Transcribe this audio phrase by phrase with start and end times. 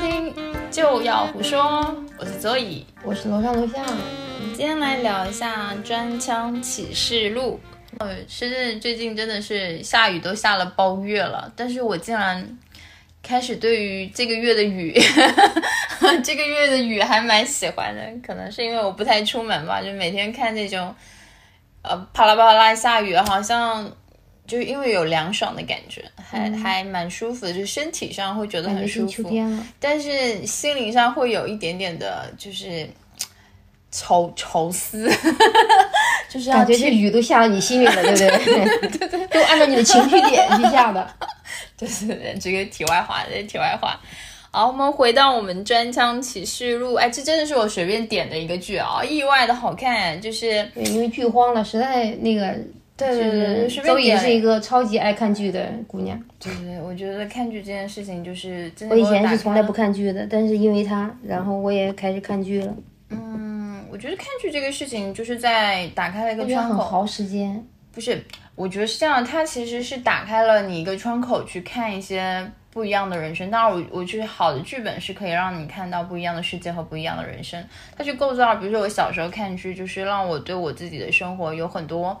[0.00, 0.34] 听
[0.70, 3.84] 就要胡说，我是周乙，我是楼上楼下。
[4.56, 7.60] 今天来聊一下《专枪启示录》。
[7.98, 12.58] 呃，深圳最近真的是下雨都下了包月了，但是我竟然
[13.22, 14.98] 开始对于这个月的雨，
[16.24, 18.02] 这个月的雨还蛮喜欢的。
[18.26, 20.94] 可能是因为我不太出门吧，就每天看这种，
[21.82, 23.92] 呃，啪啦啪啦下雨，好像。
[24.50, 29.30] 就因为有凉爽的感觉，还还蛮舒服的，就身体上会觉得很舒服，
[29.78, 32.84] 但是心灵上会有一点点的，就是
[33.92, 35.08] 愁愁思，
[36.28, 38.98] 就是感觉这雨都下到你心里了， 对不对？
[38.98, 41.08] 对对，都按照你的情绪点去下的。
[41.78, 42.08] 就是
[42.40, 44.00] 这个题外话，这题外话。
[44.50, 52.58] 好，我们回到我们《专枪启示录》，哎，这真的是我随便点的一个剧啊，意外的好看，就是对，因为剧荒了，实在那个。
[53.08, 56.20] 对对对，周也是一个超级爱看剧的姑娘。
[56.38, 58.94] 对对对，我觉得看剧这件事情就是真的。
[58.94, 62.74] 我以前是从来不看剧的，但是因为他，然后我也开始看剧了。
[63.10, 67.64] 嗯，我觉得看剧这个事情就是在打开了一个窗口，很耗时间。
[67.92, 68.22] 不是，
[68.54, 73.50] 我觉得是这样，它其实是打开了你一个窗口去看一些不一样的人生。
[73.50, 77.60] 当然，我我觉得好的剧本是可以让你看到不一样的世界和不一样的人生。
[77.96, 82.16] 它去构造，比如说我小时候看剧，就是让我对我自己的生活有很多。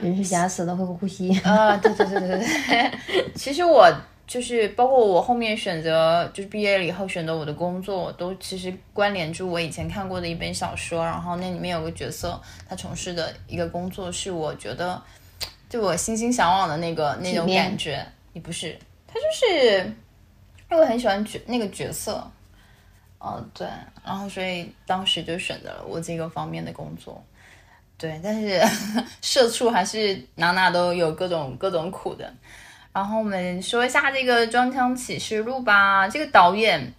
[0.00, 1.76] 人是假死的，会呼吸啊！
[1.76, 2.90] 对对对对对。
[3.36, 3.90] 其实我
[4.26, 11.04] 就是包括我后面选择，就是毕业了以后选择我的工作，都其实关联住我以前看过的一本小说。
[11.04, 15.00] 然后那里面有个角色，他从事的一个工作是我觉得
[15.68, 18.06] 就我心心向往的那个那种感觉。
[18.32, 19.84] 你不是，他就是
[20.70, 22.24] 因为我很喜欢角那个角色。
[23.18, 23.66] 哦，对，
[24.02, 27.22] 然后所以当时就选择了我这个方面的工作。
[28.00, 28.58] 对，但是
[29.20, 32.32] 社畜还是哪哪都有各种各种苦的。
[32.94, 36.08] 然后我们说一下这个《装腔启示录》吧。
[36.08, 36.92] 这个导演，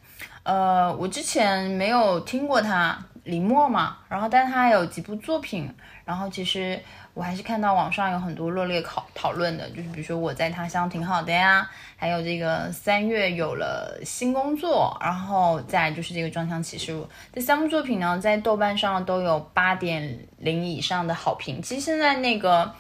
[0.43, 3.97] 呃，我之前没有听过他，李默嘛。
[4.09, 5.73] 然后，但是他有几部作品。
[6.05, 6.79] 然后，其实。
[7.13, 21.61] 我还是看到网上有很多热烈讨讨论的，就是比如说我在他乡挺好的呀，还有这个三月有了新工作，然后再就是这个装腔启示录这三部作品呢，在豆瓣上都有八点零以上的好评。
[21.61, 22.73] 其实现在那个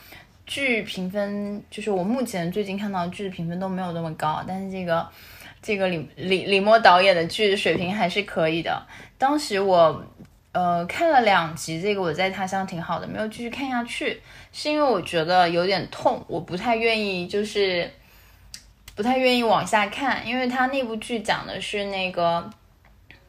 [0.45, 5.05] 剧评分，就是我目前最近看到剧的评分都没有那么高，但是这个
[5.61, 8.81] 这个李李李默导演的剧水平还是可以的。
[9.17, 10.01] 当时我。
[10.53, 17.89] 呃，看了两集，这个我在他乡挺好的，没有继续看下去，是因为我觉得有点痛，我不太愿意，就是
[18.93, 22.49] 不太愿意往下看，因为他那部剧讲的是那个，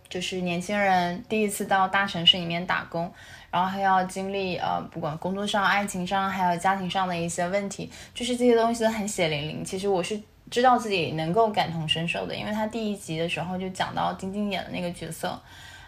[0.08, 3.12] 就是年轻人第一次到大城市里面打工，
[3.52, 9.64] 然后还要经历呃，不管工作上、爱情上，还有家庭上的一些问题，就是这些东西都很血淋淋。
[9.64, 15.40] 其实我是知道自己能够感同身受的，因为他第一集的时候就讲到晶晶演的那个角色，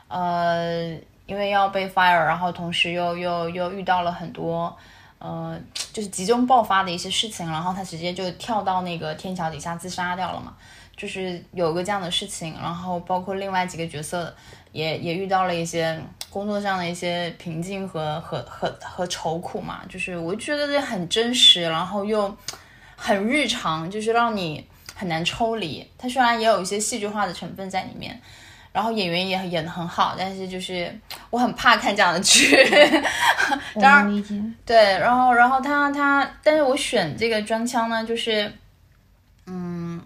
[0.06, 0.96] 呃。
[1.26, 4.76] 因为要被 fire，然后同时又又又遇到了很多，
[5.18, 5.58] 呃，
[5.92, 10.54] 就是集中爆发的一些事情，然后他直接就跳到那个天桥底下自杀掉了嘛，
[10.94, 14.34] 就是有个这样的事情，然后包括另外几个角色
[14.72, 15.98] 也也遇到了一些
[16.28, 22.36] 工作上的一些瓶颈和和和和愁苦嘛，就是我觉得这很真实，然后又
[22.96, 25.90] 很日常，就是让你很难抽离。
[25.96, 28.20] 它虽然也有一些戏剧化的成分在里面。
[28.74, 30.92] 然后演员也演的很好，但是就是
[31.30, 32.56] 我很怕看这样的剧。
[33.80, 38.52] 当然，对，然后然后他他，但是我选这个专枪呢，就是，
[39.46, 40.02] 嗯，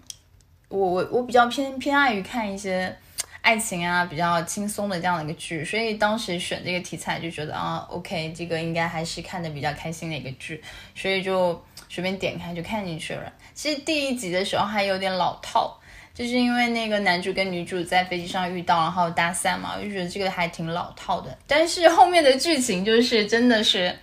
[0.67, 2.95] 我我我比较偏偏爱于看一些
[3.41, 10.63] 爱情啊，比较轻松的这样的一个剧，所以当时选这个题材就觉得啊，OK，这个应该还是看的比较开心的一个剧，
[10.93, 11.59] 所以就
[11.89, 13.33] 随便点开就看进去了。
[13.55, 15.75] 其实第一集的时候还有点老套。
[16.19, 21.37] 就是因为那个男主跟女主在飞机上遇到，然后搭讪嘛，我就觉得这个还挺老套的。
[21.47, 23.95] 但是后面的剧情就是真的是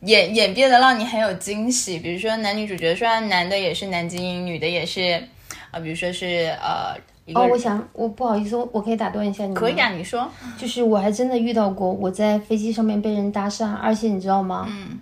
[0.00, 1.98] 演演变的让你很有惊喜。
[1.98, 5.26] 比如说男女主角，虽然男的也是男精英，女的也是
[5.70, 6.94] 啊，比如说是呃，
[7.32, 14.66] 哦，我想我不好意思，我我可以打断一下你，可以啊，你说，就是我还真的遇到过我在飞机上面被人搭讪，而且你知道吗？
[14.68, 14.98] 嗯。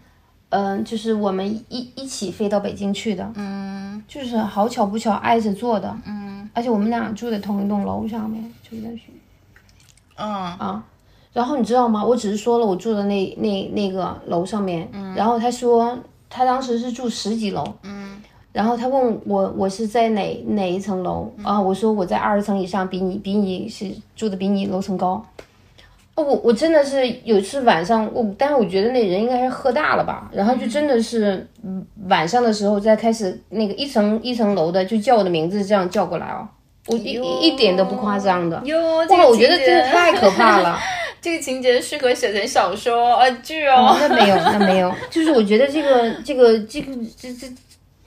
[0.50, 9.12] 嗯，就是我们一一起飞到北京去的，嗯，就是好巧不巧挨着坐的，嗯，而且我们俩住在同一栋楼上面，就在去，
[10.16, 10.28] 嗯。
[10.28, 10.84] 啊，
[11.32, 12.04] 然后你知道吗？
[12.04, 15.96] 我只是说了我住的那那那个楼上面，嗯，然后他说
[16.28, 18.20] 他当时是住十几楼，嗯，
[18.52, 21.60] 然后他问我我是在哪哪一层楼啊？
[21.60, 25.24] 我说我在二十层以上，比你比你是住的比你楼层高。
[26.22, 31.46] 我我真的是有一次晚上，我但是我觉得那人应该是喝大了吧，然后就真的是
[32.08, 36.48] 晚上的时候再开始那个一层一层楼的就叫我的名字这样叫过来哦，
[36.86, 38.60] 我一一点都不夸张的。
[38.64, 40.78] 哟，哇，我觉得真的太可怕了。
[41.20, 43.94] 这个情节适合写成小说啊剧哦。
[44.00, 47.46] 那没有， 那没有，就是我觉得这个这个这个这这，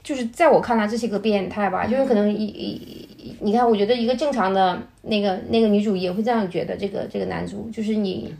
[0.02, 3.08] 就是在我看来这是一个变态吧，就是可能一一
[3.40, 8.34] 你看，我觉得一个正常的那个那个女主也会这样觉得，这个这个男主就是你。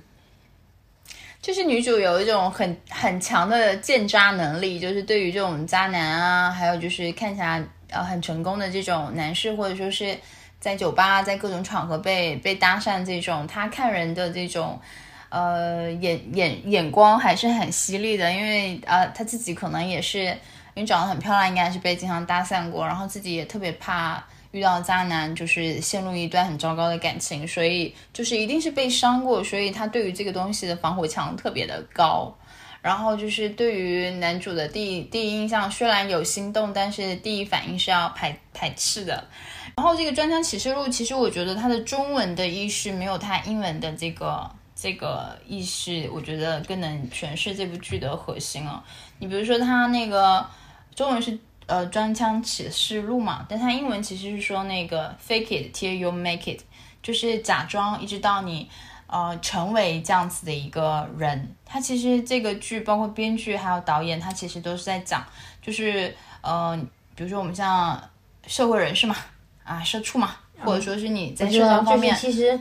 [1.40, 10.16] 就是女主有一种很很强的见渣能力，就是对于这种渣男啊，还有就是看起来呃很成功的这种男士，或者说是
[10.58, 14.80] 在酒吧在各种场合被被搭讪这种，他看人的这种
[15.28, 20.24] 呃眼眼眼光还是很犀利的，因为呃他自己可能也是
[20.72, 24.24] 因为长得很漂亮，应该是被经常搭讪过，然后自己也特别怕。
[24.54, 32.32] 遇到渣男就是陷入一段很糟糕的感情，所以就是一定是被伤过，所以他对于这个东西的防火墙特别的高。
[32.80, 39.26] 然后就是对于男主的第第一印象，虽然有心动，但是第一反应是要排排斥的。
[39.74, 48.84] 然后这个《专枪启示录》，其实我觉得它的中文的意识没有它英文的这个这个意识，我觉得更能诠释这部剧的核心啊。
[49.18, 50.46] 你比如说它那个
[50.94, 51.36] 中文是。
[51.66, 56.60] 呃，装腔启示录嘛，但它英文其实是说那个 fake it till you make it，
[57.02, 58.68] 就是假装一直到你
[59.06, 61.54] 呃成为这样子的一个人。
[61.64, 65.24] 它其实这个剧包括编剧还有导演，他其实都是在讲，
[65.62, 66.78] 就是呃，
[67.14, 67.98] 比如说我们像
[68.46, 69.16] 社会人士嘛，
[69.64, 72.60] 啊，社畜嘛，或者说是你在社交方面，其实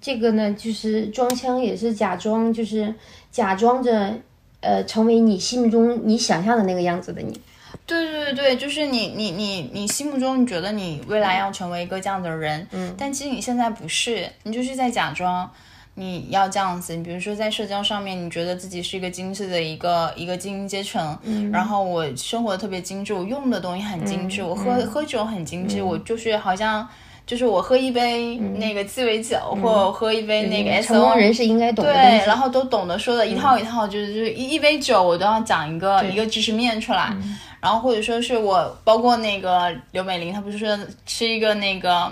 [0.00, 2.94] 这个呢，就是装腔也是假装，就是
[3.30, 4.14] 假装着
[4.60, 7.40] 呃成为你心目中你想象的那个样子的你。
[7.86, 15.50] 对对对对，就是你你你你心目中你觉得你未来要成为一个这样的人，嗯，但其实你现在不是，你就是在假装
[15.94, 16.96] 你要这样子。
[16.96, 26.86] 你比如说在社交上面，你觉得自己是一个精致的一个一个精英阶层，嗯，然后我生活的特别精致，我用的东西很精致，我喝喝酒很精致，我就是好像。
[27.26, 31.92] 就是我喝一杯那个鸡尾酒，或者喝一杯那个 S O，成功人士应该懂对，
[32.24, 37.12] 然后都懂得说的一套一套，就是就是一一杯酒我都要讲一个一个知识面出来，
[37.60, 42.10] 然后或者说是我包括那个刘美玲，她不是说吃一个那个。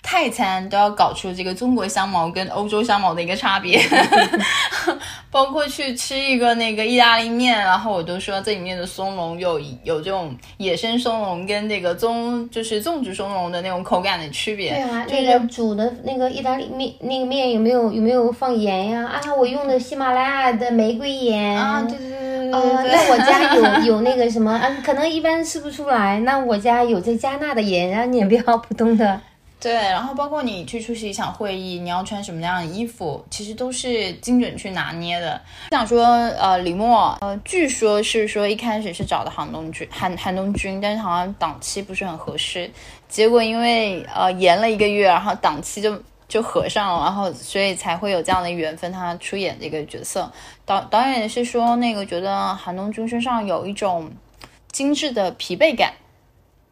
[0.00, 3.78] 泰餐都要搞出这个中国香茅跟欧洲香茅的一个差别，
[5.30, 14.70] 包括去吃一个那个意大利面，然后我都说这里面的松茸有有这种野生松茸跟那个棕就是种植松茸的那种口感的区别。
[14.70, 19.04] 对啊，那个煮的那个意大利面那个面有没有有没有放盐呀？
[19.06, 22.52] 啊，我用的喜马拉雅的玫瑰盐啊，对对对对对。
[22.52, 26.18] 啊，那我家有有那个什么啊，可能一般吃不出来。
[26.20, 29.20] 那我家有这加纳的盐，然后你不要普通的。
[29.60, 35.40] 对，然后包括你去出席一场会议，你要穿什么样的衣服，其实都是精准去拿捏的。
[35.72, 42.70] 想说，呃，李默，呃，据说是说一开始是找的韩东君，韩韩东君，但是好像档期不是很合适，
[43.08, 50.30] 结果因为呃延了一个月，然后档期就就合上了，然后所以才会有这样的缘分，他出演这个角色。
[50.64, 54.08] 导导演是说那个觉得韩东君身上有一种
[54.70, 55.94] 精致的疲惫感。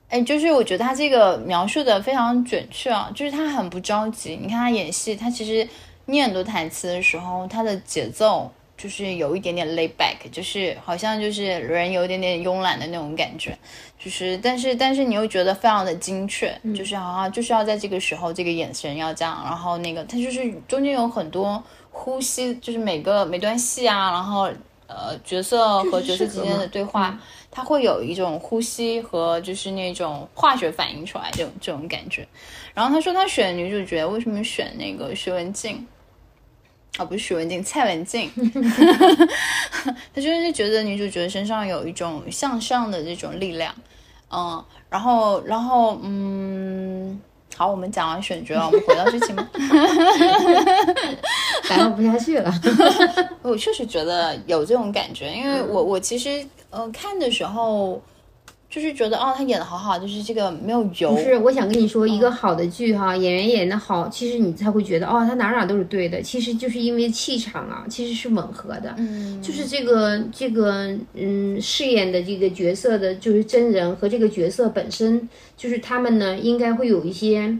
[0.08, 4.38] 哎，就是我觉得他这个描述的非常准确啊，就是他很不着急。
[4.40, 5.68] 你看他演戏，他其实
[6.06, 13.58] 念很多台词的时候，他的节奏就是有一点点 lay back，就是好像就是人有一点点慵懒的那种感觉。
[13.98, 21.60] 就是，但是但是你又觉得非常的精确，就是好像就是要在这个时候，这个眼神要这样，然后那个他就是中间有很多
[21.90, 24.48] 呼吸，就是每个每段戏啊，然后
[24.86, 27.18] 呃角色和角色之间的对话。
[27.56, 32.28] 他会有一种呼吸和就是那种化学反应出来这种这种感觉，
[32.75, 35.86] 然后他说他选女主角为什么选那个徐文静，
[36.98, 38.30] 啊不是徐文静蔡文静，
[40.14, 43.75] 他就是觉得女主角身上有一种向上的这种力量，
[44.30, 47.18] 嗯，然后然后嗯。
[47.56, 49.48] 好，我们讲完选角，我们回到剧情吧。
[51.75, 52.52] 聊不下去了。
[53.40, 58.02] 我确实觉得有这种感觉，因为我我其实呃看的时候。
[58.68, 61.12] 就是觉得哦，他演的好好，就是这个没有油。
[61.12, 66.20] 不是，我想跟你说，一个好的剧哈，演员演的好，其实你才会觉得哦，他哪哪都是对的。
[66.20, 68.92] 其实就是因为气场啊，其实是吻合的。
[68.99, 77.56] 嗯，就是这个这个嗯饰演的这个角色的，就是真人和这个角色本身，就是他们呢，应该会有一些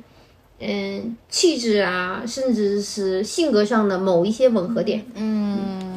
[0.59, 5.07] 嗯气质啊，甚至是性格上的某一些吻合点。
[5.15, 5.96] 嗯。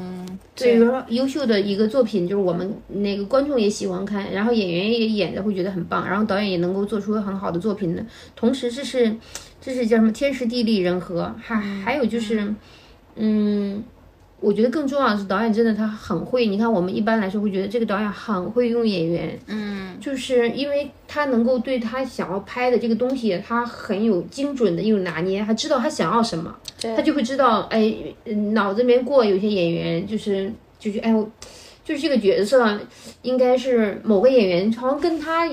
[0.60, 8.06] 所以说，优秀的一个作品就是我们那个观众也喜欢看，然后演员也演的会觉得很棒，然后导演也能够做出很好的作品的。
[8.36, 9.16] 同时，这是
[9.62, 12.54] 这是叫什么天时地利人和，还还有就是，
[13.16, 13.84] 嗯，
[14.42, 16.46] 我觉得更重要的是导演真的他很会。
[16.46, 26.56] 你看，我们一般来说会觉得这个导演很会用演员，嗯，就是因为他能够对他想要拍的这个东西，他很有精准的一种拿捏，他知道他想要什么，
[26.96, 27.94] 他就会知道，哎，
[28.54, 31.12] 脑子里面过有些演员就是就是哎，
[31.84, 32.80] 就是这个角色
[33.22, 35.50] 应该是某个演员，好像跟他。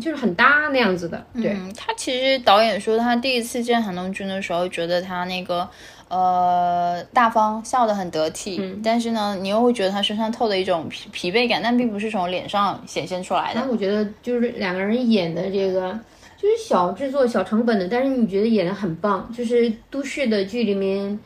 [0.00, 5.68] 就是很搭那样子的，对他其实导演说他第一次见韩东君的时候，觉得他那个
[6.10, 13.60] 呃大方，笑得很得体，但是呢，你又会觉得他身上透的一种疲疲惫感，但并不是从脸上显现出来的。
[13.60, 15.98] 但我觉得就是两个人演的这个
[16.36, 21.18] 就是小制作、小成本的，但是你觉得演的很棒，就是都市的剧里面。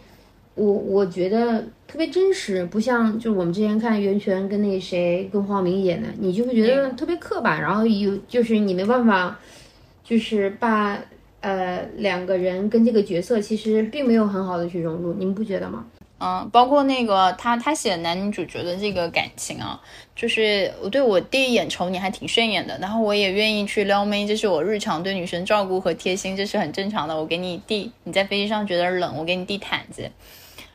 [0.57, 9.37] 我我觉得特别真实，不像就是我们之前看袁泉跟那谁跟黄晓明演的，你就会觉得特别刻板，然后有就是你没办法，
[10.05, 10.97] 就是把
[11.45, 15.85] 呃两个人跟这个角色其实并没有很好的去融入，你们不觉得吗？
[16.19, 19.79] 嗯，包括那个他他写男女主角的这个感情啊，
[20.17, 27.15] 就是我对我第一眼瞅你还挺顺眼的，然后我也愿意去撩妹，这是我日常对女生照顾和贴心，这是很正常的。
[27.15, 30.11] 我给你递你在飞机上觉得冷，我给你递毯子。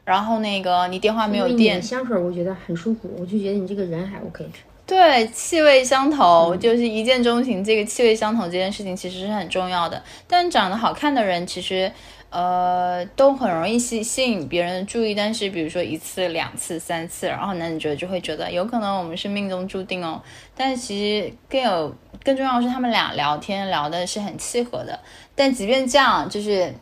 [0.06, 4.46] 然后那个你电话没有电，香水我觉得很舒服，我就觉得你这个人还 OK。
[4.90, 10.02] 对，气味相投就是一见钟情，这个气味相投这件事情其实是很重要的。
[10.28, 11.92] 但长得好看的人其实
[12.32, 20.20] 呃都很容易吸吸引别人的注意，但是比如说一次、两次、三次，然后男主角就会觉得有可能我们是命中注定哦。
[20.58, 25.00] 但其实更有更重要的是他们俩聊天聊的是很契合的。
[25.36, 26.74] 但即便这样，就是。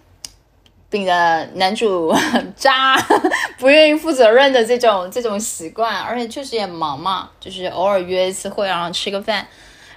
[0.90, 2.16] 秉着男主
[2.56, 2.96] 渣
[3.60, 9.48] 不愿意负责任的这种这种习惯，而且确实也忙嘛，就是偶尔约一次会，然后吃个饭，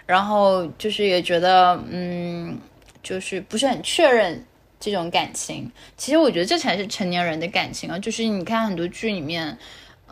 [0.06, 2.59] 然后就是也觉得嗯，
[3.02, 4.44] 就是不是很确认
[4.78, 5.70] 这种感情。
[5.97, 9.59] 其实我觉得这才是成年人的感情啊，就是你看很多剧里面。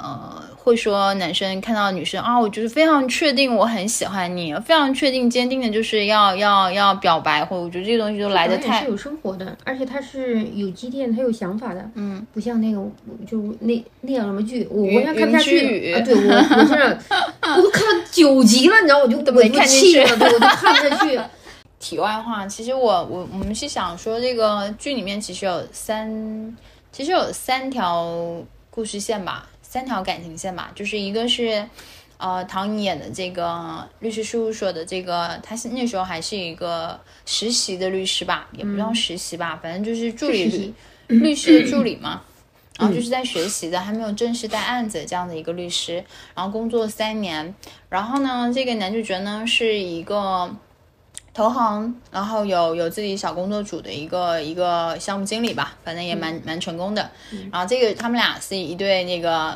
[0.00, 12.80] 呃，会说男生看到女生啊，我就是非常确定我很喜欢你，非常确定坚定的就是要要要表白，或者我觉得这个东西都来的太是有生活的，而且他是有积淀，他有想法的，嗯，不像那个
[13.26, 16.98] 就那那样什么剧，我完全看不下去，对我我是
[17.56, 21.20] 我都看到九集了，你知道我就没看进去了，对，我就看不下去。
[21.80, 26.56] 题外话，其实我我我们是想说，这个剧里面其实有三，
[26.90, 28.12] 其实有三条
[28.68, 29.46] 故事线吧。
[29.68, 31.68] 三条感情线吧，就是一个是，
[32.16, 40.74] 呃，唐颖演的这个律师事务所的这个，他是那时候还是一个实习的律师吧，也不叫实习吧，反正就是助理
[41.08, 42.22] 律律师的助理嘛，
[42.78, 46.02] 然后就是在学习的，还没有正式带案子这样的一个律师，
[46.34, 47.54] 然后工作三年，
[47.90, 50.56] 然后呢，这个男主角呢是一个。
[51.38, 57.08] 投行，然后有有自己小工作组的一个一个项目经理吧，反正也蛮蛮成功的。
[57.52, 59.54] 然后这个他们俩是一对那个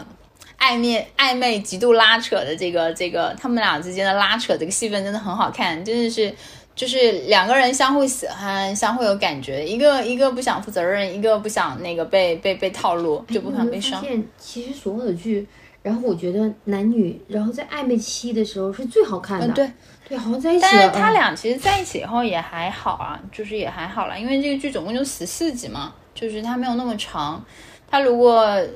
[0.61, 6.33] 暧昧暧昧极度拉扯的这个这个他们俩之间的拉扯这个戏份真的很好看，真的是
[6.77, 14.01] 就是两个人相互喜欢，相互有感觉，一个一个不想负责任，一个不想那个被被被套路，就不想被伤。
[14.39, 15.45] 其实所有的剧，
[15.83, 19.49] 然后我觉得男女然后在暧昧期的时候是最好看的。
[19.49, 19.69] 对。
[20.13, 20.61] 对，好像在一起。
[20.61, 27.43] 但是他俩其实在一起以后也还好啊，就是也还好啦，因为这个剧总共就十四集嘛，就是它没有那么长。
[27.91, 28.35] 他如果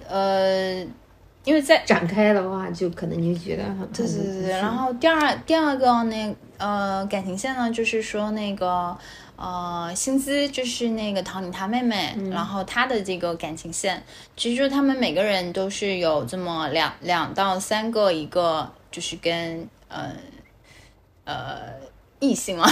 [0.08, 0.76] 呃，
[1.44, 4.50] 因为在展开的话，就可能你就觉得很对对对对。
[4.52, 8.96] 然后第二第二个那呃感情线呢，就是说那个
[9.36, 14.02] 呃薪资，就是那个唐宁他妹妹，然后他的这个感情线，
[14.38, 20.12] 其实就他们每个人都是有这么两两到三个一个，就是跟呃。
[21.26, 21.58] 呃，
[22.20, 22.66] 异性嘛，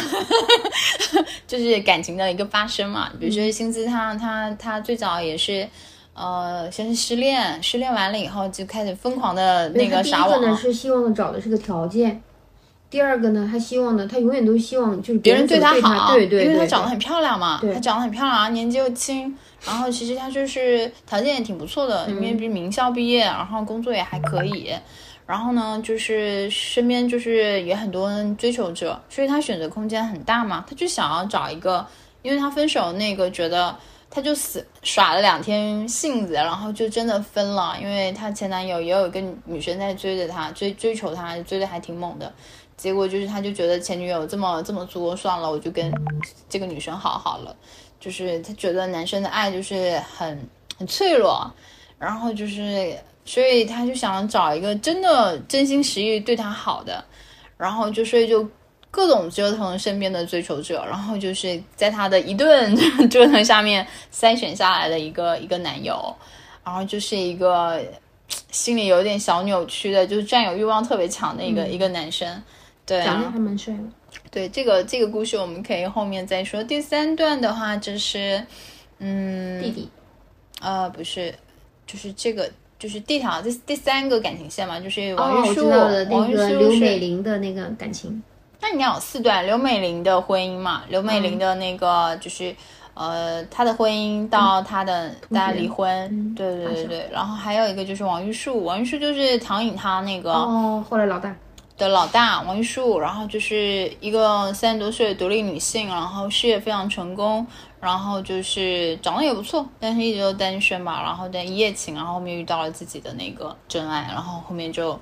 [1.46, 3.10] 就是感情的一个发生嘛。
[3.20, 5.68] 比如说薪资，他他他最早也是，
[6.14, 10.38] 呃，先是失恋，失恋完了以后就开始疯狂的那个啥网。
[10.38, 12.22] 第一个呢是希望找的是个条件，
[12.88, 24.72] 第二个呢他希望呢他永远都希望就是别人对他好，对对，因为他长得很漂亮嘛，他长得很漂亮，年纪又轻，然后其实他就是条件也挺不错的，因为比名校毕业，然后工作也还可以。
[25.26, 30.62] 然后呢，就是身边就是也很多追求者，所以他选择空间很大嘛。
[30.68, 31.86] 他就想要找一个，
[32.20, 33.74] 因为他分手那个觉得
[34.10, 37.74] 他就死耍了两天性子，然后就真的分了。
[37.80, 42.30] 因为他前男友也有一个女生在追着他，追追求他，追的还挺猛的。
[42.76, 45.90] 结果就是他就觉得前女友这么这么作，算了，我就跟
[46.50, 47.56] 这个女生好好了。
[47.98, 51.50] 就是他觉得男生的爱就是很很脆弱，
[51.98, 52.94] 然后就是。
[53.24, 57.02] 所以他就想找一个真的真心实意对他好的，
[57.56, 58.46] 然后就所以就
[58.90, 62.76] 各种折腾身边的追求者，然后就是在他的一顿
[63.08, 66.14] 折腾下面筛选下来的一个一个男友，
[66.62, 67.80] 然后就是一个
[68.52, 72.42] 心里有点小扭曲的，就是占有欲望特别强的一个、一个男生。
[72.86, 73.82] 对长得啊，还蛮帅的。
[74.30, 76.62] 对这个这个故事我们可以后面再说。
[76.62, 78.46] 第三段的话就是，
[78.98, 79.88] 嗯，弟弟，
[80.60, 81.34] 呃，不是，
[81.86, 82.50] 就是这个。
[82.84, 85.70] 就是第条第第三个感情线嘛，就是王玉树，
[86.10, 88.22] 王玉树刘美玲的那个感情。
[88.60, 92.54] 那你要有四段，刘美玲的婚姻嘛，刘美玲的那个就是、
[92.92, 101.34] 呃，她的婚姻到她的大家离婚，对对对对，然后还有一个就是王玉树，王玉树就是唐颖她那个哦，后来老大。
[101.76, 107.44] 的老大王玉树，然后就是一个三十多岁的独立女性，然后事业非常成功，
[107.80, 114.98] 然后就是长得也不错，但是一直都单身嘛，然后但一夜情，然后后面遇到了自己的那个真爱，然后后面就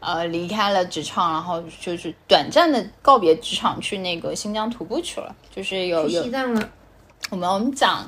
[0.00, 6.68] 呃离开了职场，然后就是短暂的告别职场，去那个新疆徒步去了，就是有去有西藏了。
[7.30, 8.04] 我们我们讲，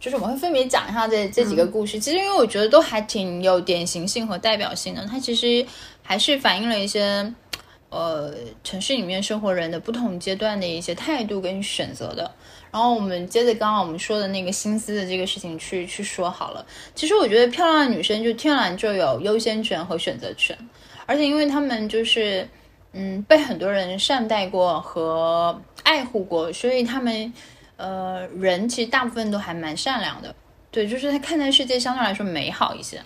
[0.00, 2.00] 就是我们会分别讲一下这这几个故事。
[2.00, 5.64] 其实因为我觉得都还挺有典型性和代表性的，它其实
[6.02, 7.32] 还是反映了一些
[7.94, 12.30] 呃城市里面生活人的不同阶段的一些态度跟选择的。
[12.70, 16.66] 然后我们接着刚刚我们说的那个心思的这个事情去去说好了。
[16.94, 20.58] 其实我觉得漂亮的女生就天然就有优先权和选择权，
[21.06, 22.48] 而且因为她们就是
[22.92, 27.32] 嗯被很多人善待过和爱护过，所以她们。
[27.76, 30.32] 呃，人其实大部分都还蛮善良的，
[30.70, 33.02] 对，就是他看待世界相对来说美好一些。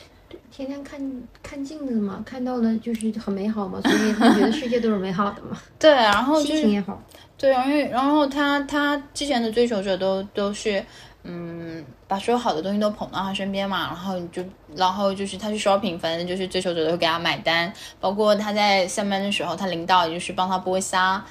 [0.50, 1.00] 天天看
[1.42, 7.00] 看镜子嘛，看到的就是很美好嘛，所以他觉得世界都是美好的嘛， 对，然后就心情也好。
[7.36, 10.84] 对，然后然后他他之前的追求者都都是
[11.22, 14.42] 嗯，把所有好的东西都捧到他身边嘛，然后你就
[14.74, 21.24] 然后就是他去 shopping，反正就是追求者都会给他买单，包括他在上班的时候，他领导也就是帮他剥虾。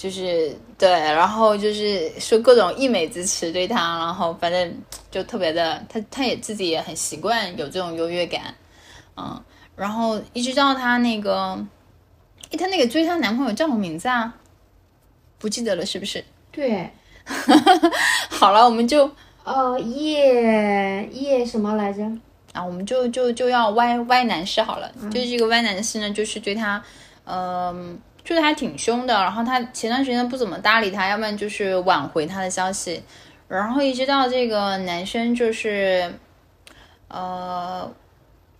[0.00, 4.74] 就是对，然后就是说各种溢美之词对他，然后反正
[5.10, 8.54] 就特别的，他他也自己也很习惯有这种优越感，
[9.18, 9.38] 嗯，
[9.76, 11.62] 然后一直到他那个，
[12.50, 14.34] 诶，他那个追她男朋友叫什么名字啊？
[15.38, 16.24] 不记得了是不是？
[16.50, 16.88] 对，
[18.30, 19.10] 好了，我们就
[19.44, 22.02] 呃，叶叶什么来着？
[22.54, 26.82] 啊，我们就就就要歪歪男士好了，就是这个歪男士呢，就是对他，
[27.26, 29.14] 嗯、就是还挺凶的。
[29.14, 33.02] 然后他前段时间不怎么搭理他，要不然就是挽回他的消息，
[33.48, 36.12] 然后一直到这个男生就是，
[37.08, 37.90] 呃，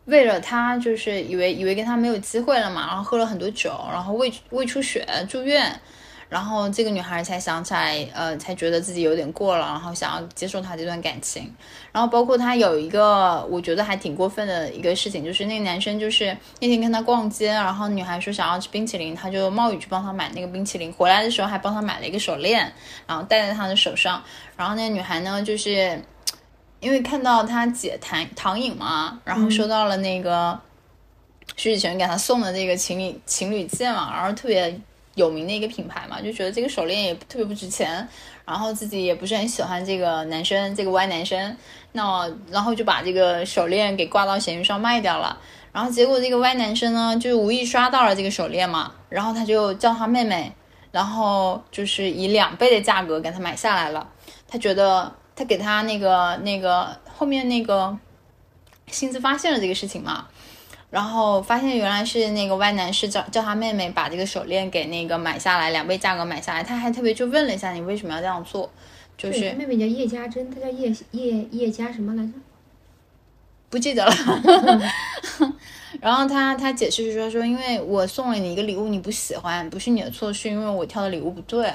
[0.07, 5.81] 为了他就是以为以为跟他没有机会了嘛，然后喝了很多酒，然后胃胃出血住院。
[6.31, 11.53] 然后这个女孩才想起来，呃，才觉得自己有点过了，然后想要接受他这段感情。
[11.91, 16.27] 然后包括他有一个我觉得还挺过分的一个事情，就是那个男生就是
[16.61, 22.73] 那天跟他逛街，然后女孩说想要吃冰淇淋，他就冒雨去帮他买那个冰淇淋，回来的时候还帮他买了一个手链，
[23.09, 24.23] 然后戴在他的手上。
[24.57, 26.01] 然后那个女孩呢，就是
[26.79, 30.57] 因为看到他姐唐唐颖嘛，然后收到了那个
[31.57, 34.81] 徐子泉给他送的那个情侣情侣戒嘛，然后特别
[35.15, 38.07] 有名的一个品牌嘛，就觉得这个手链也特别不值钱，
[38.47, 41.57] 然后自己也不是很喜欢这个男生，这个歪男生，
[41.93, 45.39] 那然后就把这个手链给挂到闲鱼上卖掉了。
[45.73, 50.53] 然后结果这个歪男生呢，就无意刷到了这个手链嘛，然后他就叫他妹妹，
[50.91, 54.09] 然后就是以两倍的价格给他买下来了。
[54.49, 57.97] 他觉得他给他那个那个后面那个
[58.89, 60.27] 薪资发现了这个事情嘛，
[60.91, 68.69] 然后发现原来是那个歪男士叫叫他妹妹把这个手链给那个买下来，两倍价格买下来，他还特别就问了一下你为什么要这样做，
[69.17, 72.33] 就，是他妹妹叫叶家珍，她叫叶叶叶家什么来着？
[73.69, 74.13] 不记得了。
[76.01, 81.71] 然后他他解释是说说，因为我送了你一个礼物，你不喜欢，不是你的错，是因为我挑的礼物不对。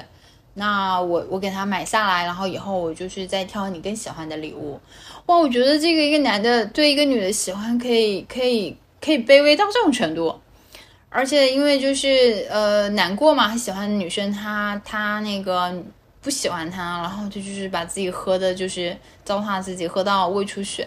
[0.54, 4.80] 那我我给他买下来，然后以后我就是再挑你更喜欢的礼物。
[5.26, 10.40] 哇，我觉得这个一个男的对一个女的喜欢可以可以可以卑微到这种程度，
[11.08, 15.72] 而且因为就是呃难过嘛，他喜欢的女生他他那个
[16.20, 20.84] 不喜欢他，然后就就是把自己喝的就是糟蹋自己，喝到胃出血。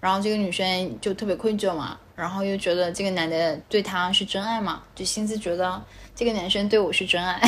[0.00, 5.82] 然后这个女生就特别愧疚嘛，然后又觉得这个男的对她是真爱嘛，就心思觉得
[6.14, 7.40] 这个男生对我是真爱。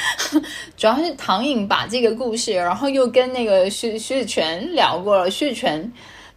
[0.76, 5.90] 主要是唐颖把这个故事，然后又跟那个徐徐子泉聊过了，徐子泉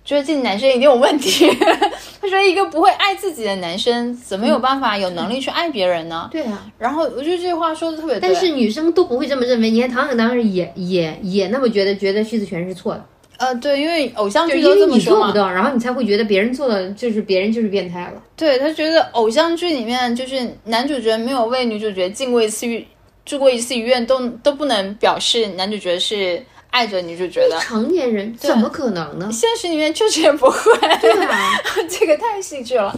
[0.09, 1.47] 觉得这个男生一定有问题。
[2.19, 6.27] 他说一个不会爱自己的男生，怎么有办法有能力去爱别人呢？
[6.31, 8.21] 对啊，然后我觉得这句话说的特别对。
[8.21, 9.69] 但是女生都不会这么认为。
[9.69, 13.05] 你看唐颖当时也 也也那么觉得，觉得徐子泉是错的，
[13.37, 15.25] 呃，对，因为偶像剧都是你这么说嘛。
[15.25, 18.19] 做不到，然后你才会觉得别人做的就是别人就是变态了。
[18.35, 22.83] 对他觉得偶像剧里面就是男主角没有为女主角进过一次医
[23.25, 27.59] 住过一次医院，都都不能表示男主角是爱着你就觉得。
[27.59, 29.29] 成年人怎么可能呢？
[29.31, 30.77] 现实里面确实也不会。
[31.01, 32.97] 对啊， 这个太戏剧了。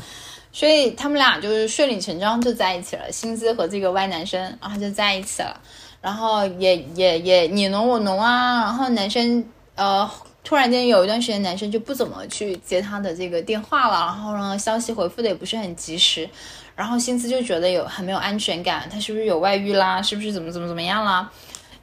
[0.54, 5.60] 所以他们俩就是顺理成章就在一起了，薪资和这个歪男生，然后就在一起了。
[6.02, 10.10] 然后也也也你侬我侬啊，然后男生呃
[10.44, 16.28] 突然间有一段时间男生就不怎么去接他的这个电话了，然后呢消息回复的也不是很及时，
[16.76, 20.02] 然后薪资就觉得有很没有安全感，他是不是有外遇啦？
[20.02, 21.32] 是不是怎么怎么怎么样啦？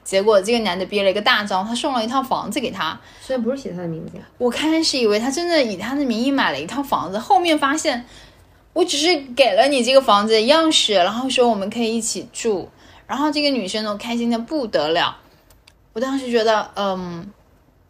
[0.09, 8.05] 结果这个男的憋了一个大招，他送了一套房子给他，虽然不是写他的名字，我开始以为他真的以他的名义买了一套房子，后面发现。
[8.71, 12.69] 我只是给了你这个房子的钥匙，然后说我们可以一起住，
[13.07, 15.17] 然后这个女生都开心的不得了。
[15.91, 17.27] 我当时觉得，嗯，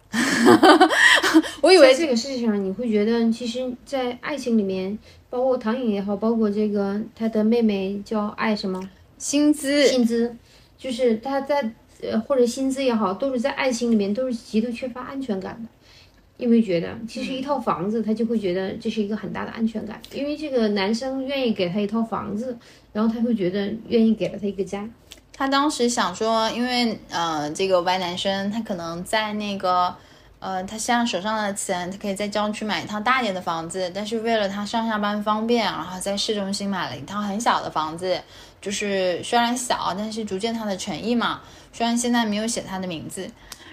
[1.61, 4.97] 我以为这个事情上，你会觉得，其实，在爱情里面，
[5.29, 8.81] 包括唐颖也好，包括这个他的妹妹叫爱什么？
[9.17, 10.35] 薪资，薪资，
[10.77, 15.69] 就是他在呃或者薪资也好，都是在爱情里面都是极度缺乏安全感的。
[16.37, 20.01] 有没有觉得，其实一套房子，他就会觉得这是一个很大的安全感。
[20.13, 22.57] 因为这个男生愿意给他一套房子，
[22.93, 24.87] 然后他会觉得愿意给了他一个家。
[25.33, 29.93] 他当时想说，因为呃，这个歪男生他可能在那个
[30.39, 38.21] 呃，他现在手上的钱，他可以在郊区买一套大点的房子，但是为了他上下班方便，然后在市中心买了一套很小的房子，
[38.61, 41.41] 就是虽然小，但是逐渐他的诚意嘛。
[41.73, 43.29] 虽然现在没有写他的名字。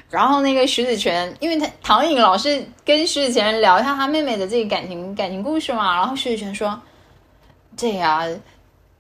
[0.09, 6.81] 然后那个徐子泉，因为他唐颖老是跟徐子泉聊一下他妹妹的这个感情感情故事嘛，然后徐子泉说
[7.77, 8.25] ：“这呀，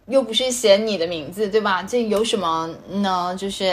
[0.08, 1.82] 又不是写你的名字，对吧？
[1.82, 3.34] 这有什么呢？
[3.38, 3.72] 就是，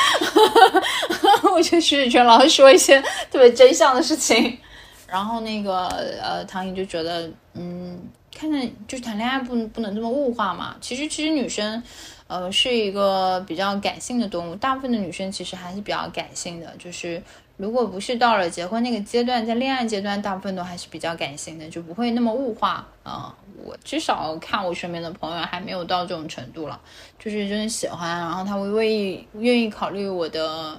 [1.52, 4.58] 我觉得徐子泉老是说一些特别真相的事情，
[5.06, 5.86] 然后那个
[6.22, 7.98] 呃，唐颖就觉得，嗯，
[8.34, 10.76] 看着就谈恋爱不不能这么物化嘛。
[10.80, 11.82] 其实其实女生。”
[12.28, 14.54] 呃，是一个比较感性的动物。
[14.54, 17.22] 大部分的女生其实还是比较感性的，就是
[17.62, 22.84] 如果不是到了结婚那个阶段，在恋爱阶段，大部分都还是比较感性的，就不会那么物化。
[23.04, 23.32] 啊，
[23.64, 26.80] 我至少看我身边的朋友还没有到这种程度了，
[27.20, 30.76] 就是真的喜欢，然后他会愿意愿意考虑我的，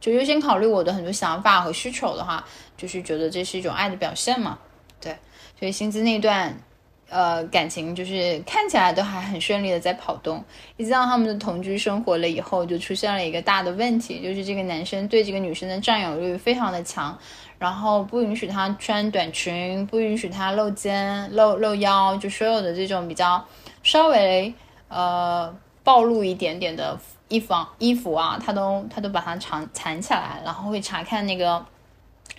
[0.00, 2.42] 就优先考虑我的很多想法和需求的话，
[2.78, 4.58] 就是觉得这是一种爱的表现嘛。
[4.98, 5.14] 对，
[5.60, 6.58] 所以薪资那段。
[7.08, 10.44] 呃，感情就是看起来都还很顺利的在跑动，
[10.76, 17.16] 一直到他们的同居生活了以后，就出现了一个大的问题，就是这个男生对这个女生的占有欲非常的强，
[17.60, 23.44] 然后不允许她穿短裙，不允许她露肩、露露腰，就所有的这种比较
[23.84, 24.52] 稍微
[24.88, 31.64] 呃暴露一点点的衣服衣服啊，他都他都把它藏藏起来，然后会查看那个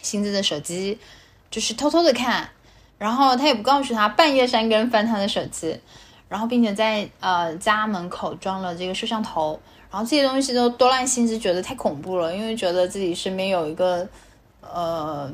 [0.01, 0.99] 薪资的手机，
[1.49, 2.49] 就是偷偷的看。
[2.98, 5.80] 然后他也不告诉他，半夜三更翻他的手机，
[6.28, 9.60] 然后并且在呃家门口装了这个摄像头，
[9.92, 14.08] 然后这些东西都都让心思觉得太恐怖了，因为觉得自己身边有一个
[14.62, 15.32] 呃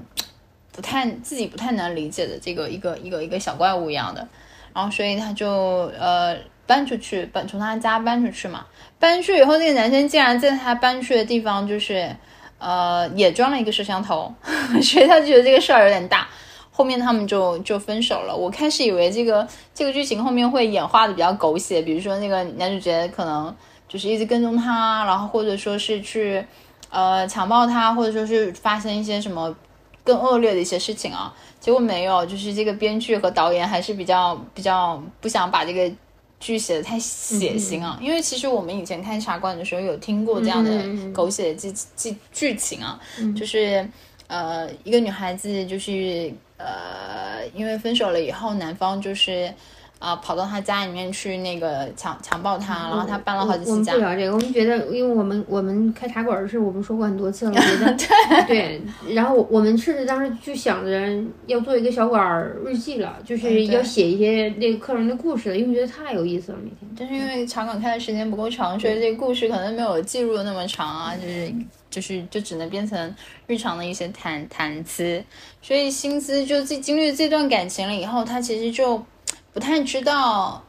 [0.73, 4.27] 不太自己不太能理解的这个一个一个一个小怪物一样的，
[4.73, 5.49] 然后所以他就
[5.97, 6.35] 呃
[6.67, 8.65] 搬出去，搬从他家搬出去嘛，
[8.99, 12.13] 搬出去以后，那个男生竟然在他搬去的地方就是
[12.57, 14.33] 呃也装了一个摄像头，
[14.81, 16.27] 所以他觉得这个事儿有点大。
[16.75, 18.35] 后面他们就就分手了。
[18.35, 23.55] 我开始以为这个这个剧情后面会演化的比较狗血，比如说那个男主角可能
[23.87, 26.43] 就是一直跟踪她，然后或者说是去
[26.89, 29.55] 呃强暴她，或者说是发生一些什么
[30.03, 31.31] 更恶劣的一些事情啊。
[31.59, 35.95] 结果没有，就是这个编剧和导演还是比较比较不想把这个
[36.39, 37.99] 剧写的太血腥啊。
[38.01, 40.71] 因为其实我们以前看《茶馆》的时候有听过这样的
[41.13, 42.99] 狗血的剧剧剧情啊，
[43.37, 43.87] 就是
[44.25, 46.33] 呃一个女孩子就是。
[46.63, 49.53] 呃，因为分手了以后，男方就是
[49.99, 53.93] 啊，跑到他家里面去那个强强暴她，然后她搬了好几次家。
[53.93, 57.97] 我们不聊这个，我们觉得，因为我们我们开茶馆的事，我们说过很多次了，觉得
[58.47, 58.81] 对。
[59.13, 66.89] 然后我们甚至当时就想着要做一个小馆日记了，就是要写一些那个客人的故事，因为觉得太有意思了，每天。
[66.97, 71.53] 但是因为茶馆开的时间不够长，所以这个故事可能没有记录的那么长啊，就是。
[71.93, 75.23] 就是就只能变成日常的一些谈谈资，
[75.61, 79.05] 所以薪资就经经历这段感情了以后，他其实就
[79.53, 80.63] 不太知道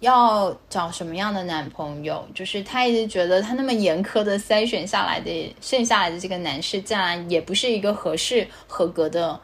[0.00, 2.26] 要找什么样的男朋友。
[2.34, 9.38] 就是他一直觉得他那么严苛的筛选下来的剩下来的这个男士，竟然也不是一个合适合格的，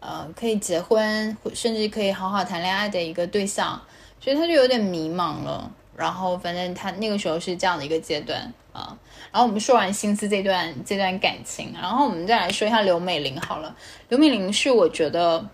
[0.00, 3.78] 呃，可以结婚甚至可以好好谈恋爱的一个对象，
[4.18, 5.70] 所以他就有点迷茫了。
[5.94, 8.96] 然后反正他那个时候是这样的一个阶段啊。
[9.36, 13.76] 然后我们说完心思这段这段感情，然后我们再来说一下刘美玲好了。
[14.08, 15.46] 刘美玲是我觉得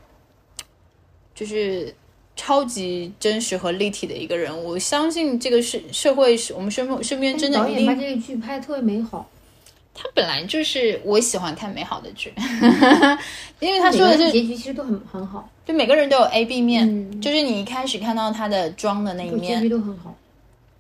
[1.35, 1.92] 就是
[2.37, 9.29] 超级真实和立体的一个人，我相信这个是社会是我们身边身边真的导演把这个剧拍特别美好。
[9.92, 12.33] 他本来就是我喜欢看美好的剧，
[13.59, 20.14] 因为他说的是结局其实都很很好，就每个人都有 A B 面，就是你一开始看到他的妆的那一面，结局都很好。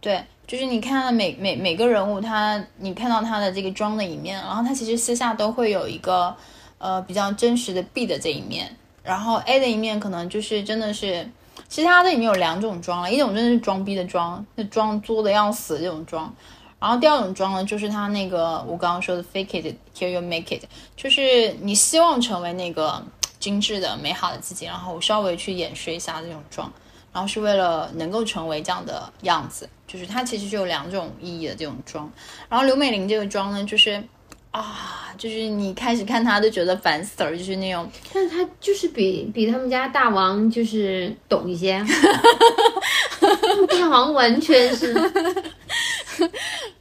[0.00, 0.20] 对，
[0.52, 6.36] 就是你看到每每每个人物，他你看到他的这个妆的一面，然后他其实私下都会有一个
[6.76, 11.26] 呃比较真实的 B 的这一面，然后 A 的一面可能就是真的是，
[11.70, 16.30] 其实他这里面有两种妆了，一种真的是装逼的妆，那装作的要死这种妆。
[16.78, 20.62] 然后第二种妆呢，就是他那个我刚刚说的 fake it till you make it，
[20.94, 23.02] 就是你希望成为那个
[23.38, 26.70] 精致的、美好的自己，然后稍微去掩饰一下这种妆，
[27.10, 32.10] 然后是为了能够成为这样的样子，就是它其实就有两种意义的这种妆。
[32.48, 34.02] 然后刘美玲这个妆呢，就是
[34.50, 41.84] 啊，就是你开始看她都觉得烦死了，就是那种，但是她就是比比他们家大王就是懂一些，
[43.68, 44.92] 大王完全是。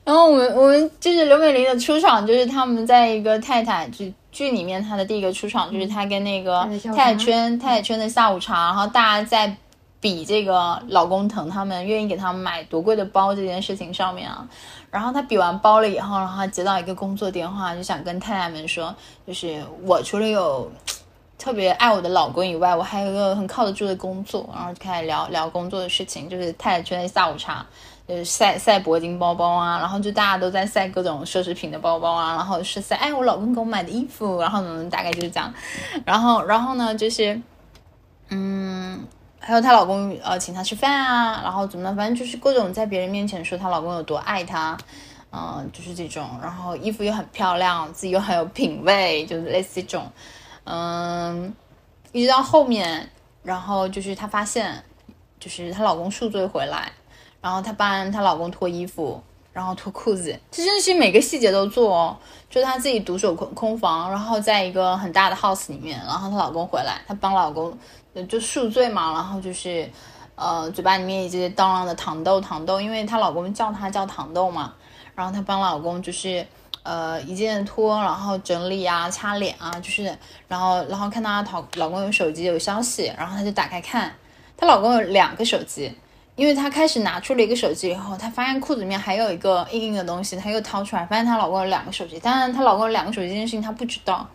[0.04, 9.56] 然后我们我们就是刘美玲的出场，就是他们在一个泰坦剧剧里面，她的第一个出场就是她跟那个太太圈太太圈的下午茶，然后大家在
[10.02, 14.46] 比这个老公疼他们愿意给他们买多贵的包这件事情上面啊。
[14.90, 18.94] 然后他比完包了以后，然后接到一个工作电话，就想跟太太们说，
[19.26, 20.70] 就是我除了有
[21.38, 27.66] 特别爱我的老公以外，我还有一个很靠得住的工作，然后就开始聊聊工作的事情，就是太太圈的下午茶。
[28.08, 35.54] 就是晒晒铂金包包啊，然后就大家都在晒各种奢侈品的包包啊，然后是晒哎我老公给我买的衣服，然后呢大概就是这样，
[36.04, 37.40] 然后然后呢就是，
[38.28, 39.00] 嗯，
[39.44, 44.78] 还有她老公呃请她吃饭啊，然后怎么呢，反正就是各种在别人面前说她老公有多爱她，
[45.32, 50.12] 嗯，就是这种，然后衣服又很漂亮，自己又很有品味，就是类似这种，
[50.66, 51.54] 嗯，
[52.12, 53.10] 一直到后面，
[53.42, 54.84] 然后就是她发现，
[55.40, 56.92] 就是她老公宿醉回来。
[57.42, 59.20] 然后她帮她老公脱衣服，
[59.52, 62.16] 然后脱裤子，这真的是每个细节都做哦。
[62.52, 67.76] 就她自己独守空空房，然后在一个很大的 house 里面，然后她老公回来，她帮老公
[68.28, 69.90] 就宿醉嘛，然后就是
[70.36, 74.74] 呃嘴巴里面一直叨囔的糖豆糖豆，因为她老公叫她叫糖豆嘛。
[75.16, 76.46] 然后她帮老公就是
[76.84, 84.14] 呃一件脱，然后整理啊擦脸啊，就是然后然后看到她老公有手机有消息，然后她就打开看，
[84.56, 85.94] 她老公有两个手机。
[86.38, 92.18] 因为她开始拿出了一个手机以后，她发现裤子里面还有一个硬硬的东西，她又掏出来，发现她老公有两个手机。
[92.20, 94.28] 当然，她老公有两个手机这件事情她不知道。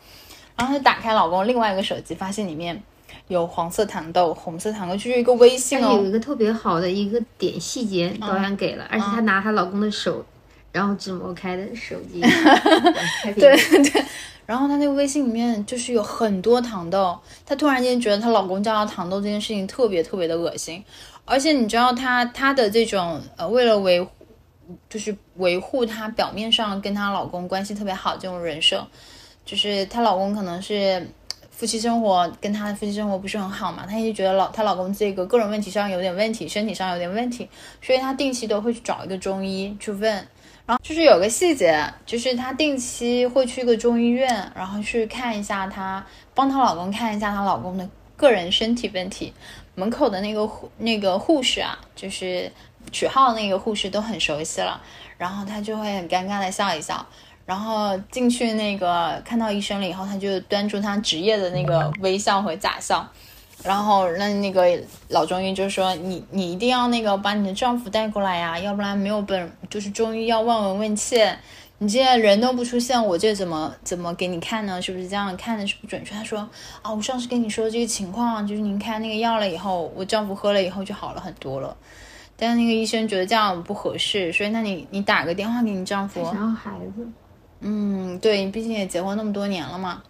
[0.54, 2.80] 然后她打开老公另外一个手机，发现里面
[3.28, 5.94] 有黄色糖豆、红色糖豆，就是一个微信哦。
[5.94, 10.24] 有一个特别好的一个点细节，导演给了，而且她拿她老公的手，
[10.72, 12.20] 然后指模开的手机。
[13.34, 14.04] 对对。
[14.46, 20.84] 然后她那个微信里面就是有很多糖豆，她突然间觉得她老公叫她糖豆这件事情特别特别的恶心。
[21.24, 24.08] 而且你知道她她的这种呃，为了维护，
[24.88, 28.86] 就是维护她表面上跟她老公关系特别好这种人设，
[29.44, 31.04] 就是她老公可能是
[31.56, 37.48] 夫妻生活跟她的夫妻生活不是很好嘛，她一直觉得老她老公这个个人问题上有点问题，身体上有点问题，
[37.80, 40.12] 所以她定期都会去找一个中医去问，
[40.66, 49.32] 然后就是有个细节，就是她定期会去一个中医院，然后去看一下她，帮她老公看一下她老公的个人身体问题。
[49.76, 52.52] 门口的那个护那个护士啊，就是
[52.92, 54.78] 取号那个护士都很熟悉了，
[55.16, 57.06] 然后她就会很尴尬的笑一笑，
[57.46, 63.08] 然后进去那个看到医生了以后，他就端出他职业的那个微笑和假笑，
[63.62, 64.78] 然后那那个
[65.08, 71.38] 老中医就说你你一定要那个把你的丈夫带过来呀，要不然没有本就是中医要望闻问切。
[71.78, 74.80] 你现在人都不出现，我这怎么怎么给你看呢？
[74.80, 76.14] 是不是这样看的是不准确？
[76.14, 76.38] 他说
[76.80, 81.76] 啊，我上次跟你说这个情况，就是您开那个药了以后，我丈夫喝了以后就好了很多了。
[82.34, 86.24] 但那个医生觉得这样不合适，所以那你你打个电话给你丈夫。
[86.24, 87.06] 想要孩子。
[87.60, 90.02] 嗯，对，你毕竟也结婚那么多年了嘛。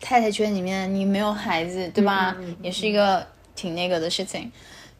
[0.00, 2.36] 太太圈里面你没有孩子，对吧？
[2.62, 4.50] 也是一个挺那个的事情。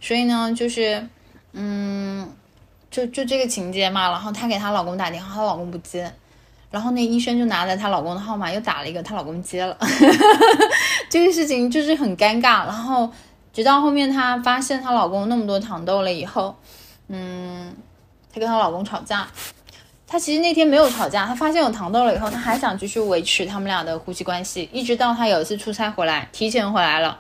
[0.00, 1.06] 所以呢，就是
[1.52, 2.32] 嗯。
[2.88, 6.10] 就就这个情节嘛，然后她给她老公打电话，她老公不接，
[6.70, 9.76] 然后那医生就拿着她老公的号码又打了一个，她老公接了，
[11.10, 12.64] 这个事情就是很尴尬。
[12.64, 13.10] 然后
[13.52, 16.56] 直到后面她发现她老公那么多糖豆了以后，
[17.08, 17.74] 嗯，
[18.32, 19.28] 她跟她老公吵架，
[20.06, 27.18] 她其实那天没有吵架，她发现有糖豆了以后，她还想继续维持他们俩的夫妻关系，一直到她有一次出差回来，提前回来了，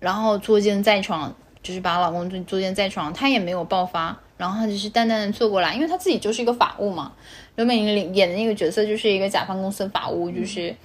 [0.00, 4.18] 然后作奸在床，就是把老公作作奸在床，她也没有爆发。
[4.38, 7.10] 然后他只是淡淡的坐过来，因为他自己就是一个法务嘛。
[7.54, 10.76] 刘美玲演的那个角色就是一个甲方公司的法务，就是，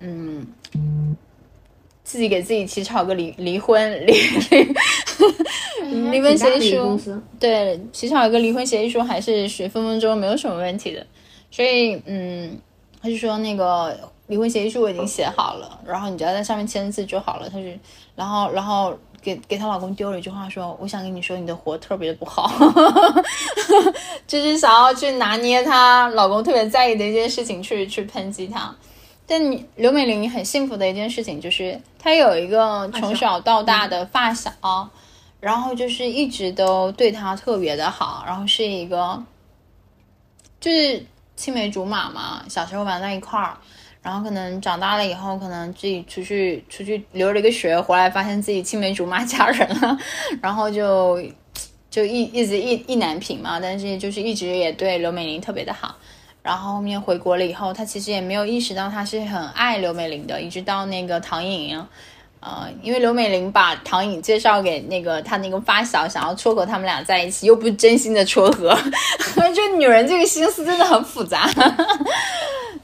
[0.00, 0.44] 嗯，
[2.02, 4.74] 自己给自己起草个离离婚离离
[5.86, 7.00] 离婚协议书，
[7.38, 11.06] 对，起草一个离婚协议书还是是分分钟没有什么问题的。
[11.50, 12.58] 所以，嗯，
[13.00, 13.96] 他就说那个
[14.26, 17.48] 离婚协议书我已经写好了，然后你只要在上面签字就好了。
[17.48, 17.66] 他就，
[18.14, 22.50] 然后然后给给她老公丢了一句话说，我想跟你说你的活特别的不好，
[24.26, 28.74] 就是想要去拿捏她老公特别在意的一件事情去去抨击他。
[29.28, 34.50] 但你刘美玲很幸福的一件事情就是她有一个从小到大的发小，
[35.46, 39.22] 然后就是一直都对她特别的好，然后是一个
[40.60, 41.00] 就是
[41.36, 43.56] 青梅竹马嘛，小时候玩在一块儿，
[44.02, 49.96] 然后可能长大了以后，可能自己出去出去留了一个学，回来发现自己青梅竹马 嫁人了，
[50.42, 51.22] 然后就
[51.88, 55.94] 就一一直意意难平嘛，但是就是一直也对刘美玲特别的好。
[56.42, 61.86] 然后后面回国了以后，他其实也没有意识到他是很爱刘美玲的，一直到那个唐颖，
[62.46, 68.72] 呃，因为刘美玲把唐颖介绍给那个她那个发小，想要撮合他们俩在一起，又不是真心的撮合，
[69.52, 71.50] 就女人这个心思真的很复杂。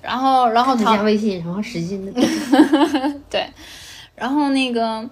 [0.01, 2.21] 然后，然后唐加微信，然后使劲的
[3.31, 3.49] 对，
[4.17, 5.09] 然后那个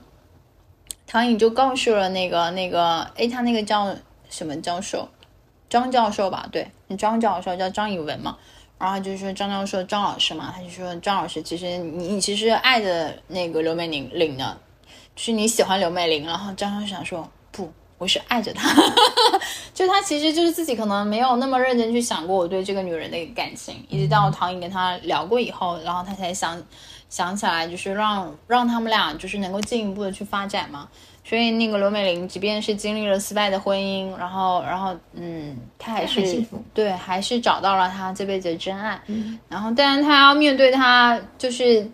[1.07, 3.95] 唐颖就告诉了那个那个，哎，他那个叫
[4.29, 5.09] 什么教授？
[5.69, 8.37] 张教授吧，对，张教授叫张以文嘛，
[8.81, 14.57] 然后就是说张教授张老师嘛，他就说张老师，其实你你其实爱的那个刘美玲玲呢，
[15.15, 18.75] 就是你喜欢刘美玲，然后张教授想说不，我是爱着她，
[19.75, 26.61] 就他其实就是自己可能没有那么认真去想过我对这个女人的感情，一直到唐颖跟他聊过以后，然后他才想
[27.11, 30.89] 想起来，就是让让他们俩就是能够进一步的去发展嘛。
[31.23, 39.01] 所以那个刘美玲，即便是经历了失败的婚姻，然后，然后，嗯，她还是对，还是找到了她这辈子的真爱。
[39.49, 41.89] 然后，但是她要面对她就是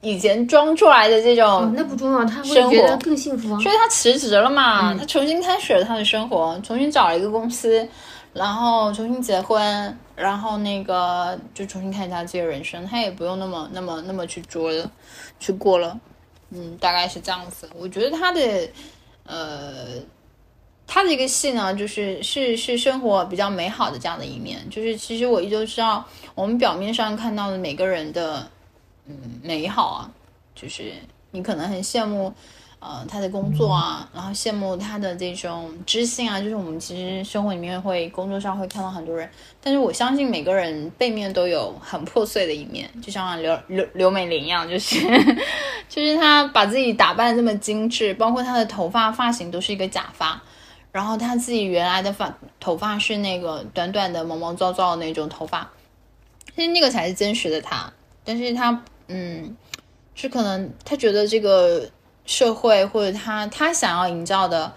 [0.00, 3.48] 以前装出来的这种，那不重要，她会觉得更幸福。
[3.60, 7.86] 所以她辞职了嘛，她重新开始了她的生活，重新找了一个公司，
[8.32, 14.90] 然后重新结婚，然后那个就重新开始她自己的人生，她也不用那么那么那么去捉了，
[15.38, 15.98] 去过了。
[16.54, 17.68] 嗯，大概是这样子。
[17.74, 18.68] 我觉得他的，
[19.24, 20.00] 呃，
[20.86, 24.68] 他的一个戏呢，就是是是生活比较美好的这样的一面。
[24.70, 28.50] 就是其实我依旧知道，我们表面上看到的每个人的，
[29.06, 30.10] 嗯，美好啊，
[30.54, 30.92] 就是
[31.30, 32.32] 你可能很羡慕。
[32.84, 39.30] 呃，他的工作啊，然后羡慕他的这种知性啊，就是我们其实生活里面会工作上会看到很多人，
[39.62, 44.98] 但是我相信每个人背面都有很破碎的一面，就像刘刘刘美玲一样，就是
[45.88, 50.42] 就是他把自己打扮这么精致，包括他的头发发型都是一个假发，
[50.90, 55.70] 然后他自己原来的发头发是那个短短的毛毛躁躁的那种头发，
[56.56, 57.92] 其实那个才是真实的他，
[58.24, 59.56] 但是他嗯，
[60.16, 61.88] 是可能他觉得这个。
[62.24, 64.72] 社会或者他他想要营造的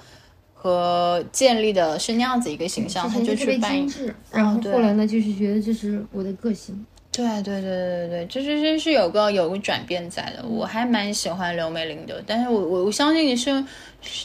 [0.54, 3.88] 和建立的是那样子一个形象，他就去扮演。
[4.32, 6.86] 然后后来呢，就是觉得这是我的个性。
[7.12, 10.44] 对对对对对对，就是是是有个有个转变在的。
[10.46, 13.64] 我还蛮喜欢刘美玲的，但是我我我相信你是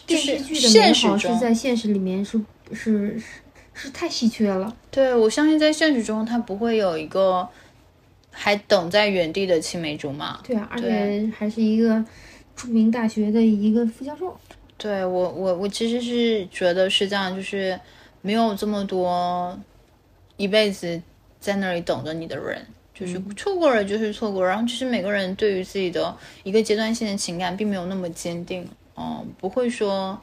[0.07, 2.41] 就是现实中在现实里面是
[2.73, 3.23] 是是
[3.75, 4.75] 是太稀缺了。
[4.91, 7.49] 对，我相信在现实中他不会有一个
[8.33, 10.41] 还等在原地的青梅竹马。
[10.43, 12.05] 对啊，而且还是一个。
[12.61, 14.39] 著名大学的一个副教授，
[14.77, 17.81] 对我我我其实是觉得是这样，就是
[18.21, 19.59] 没有这么多
[20.37, 21.01] 一辈子
[21.41, 24.47] 在那里等着你的人，就是错过了就是错过。
[24.47, 30.21] 然后其实每个人对于自己的一个阶段性的情感并没有那么坚定，嗯，不会说，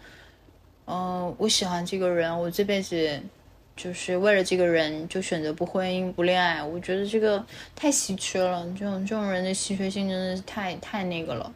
[0.86, 3.20] 嗯，我喜欢这个人，我这辈子
[3.76, 6.64] 就是为了这个人就选择不婚姻不恋爱。
[6.64, 7.44] 我觉得这个
[7.76, 11.52] 太稀缺了，这种这种人的稀缺性真的是太太那个了。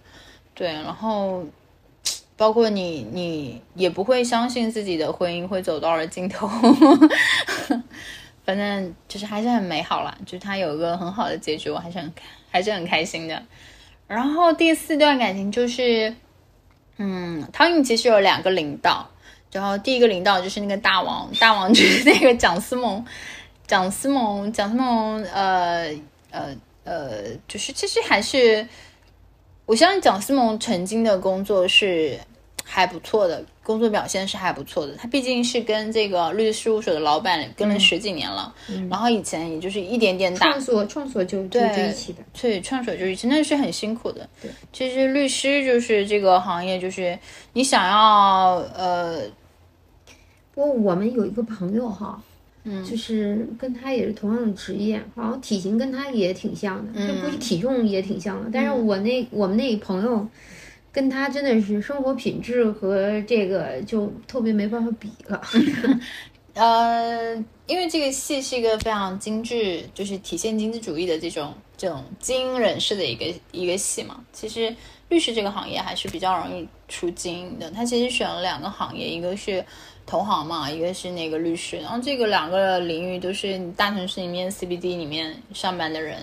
[0.54, 1.44] 对，然后
[2.36, 6.48] 包括你，你也不会相信自己的婚姻会走到了尽头，
[8.46, 12.14] 反正就是还是很美好啦，就是他有一个很好的结局，我还是很
[12.50, 13.42] 还是很开心的。
[14.08, 16.14] 然后第四段感情就是，
[16.98, 19.10] 嗯，汤颖其实有两个领导，
[19.52, 23.06] 然后第一个领导就是那个大王，大王就是那个蒋思萌，
[23.66, 25.90] 蒋思萌，蒋思萌，呃
[26.30, 28.68] 呃呃，就是其实还是。
[29.72, 32.20] 我相信蒋思萌曾经的工作是
[32.62, 34.94] 还不错的，工作表现是还不错的。
[34.98, 38.54] 他毕竟是跟这个律师事务所的老板跟了十几年了，
[38.90, 44.28] 然后以前也就是一点点打，创所创所就就一起的，对，创所就一起，那是很辛苦的。
[44.42, 47.18] 对，其实律师就是这个行业，就是
[47.54, 49.22] 你想要呃，
[50.54, 52.22] 不过我们有一个朋友哈。
[52.64, 58.50] 嗯，就是跟他也是同样的职业，然后体型跟他也挺像的，就估计体重也挺像的。
[58.54, 60.28] 但是我那我们那朋友，
[60.92, 65.42] 跟他真的是生活品质和这个就特别没办法比了。
[66.54, 67.34] 呃，
[67.66, 74.22] 因为这个戏是一个非常精致，就是体现精致主义的这种这种精英人士的一个一个戏嘛。
[74.34, 74.76] 其实
[75.08, 77.72] 律师这个行业还是比较容易出精英的。
[77.72, 79.66] 他其实选了两个行业，一个是
[80.12, 81.78] 投行嘛，一个是那个律师。
[81.78, 86.18] 然后这个两个领域都是大城市里面 CBD 里面上班的人。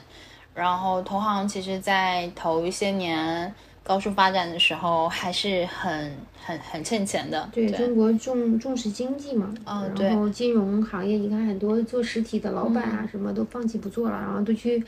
[0.55, 3.53] 然后投行其实，在头一些年。
[3.89, 6.14] 高速发展的时候还是很
[6.45, 7.49] 很很欠钱的。
[7.51, 14.84] 对中国重重视经济嘛，嗯，然后金融行业，你看很多做实体的老板啊，什么都放弃不做了，然后都去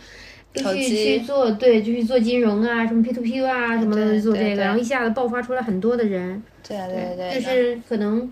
[0.52, 6.42] 都去去做，对，就去做金融啊，什么 P to P 啊，什么的做这个，然后一下子爆发出来很多的人。
[6.62, 7.40] 对对对。
[7.40, 8.30] 就是可能，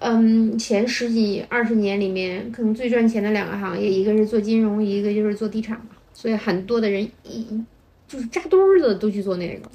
[0.00, 7.64] 嗯，前十几二十年里面，可能最赚钱的两个行业，一个是做金融，一个就是做地产嘛，所以很多的人一。
[8.08, 9.70] 就是扎堆儿的都去做那个，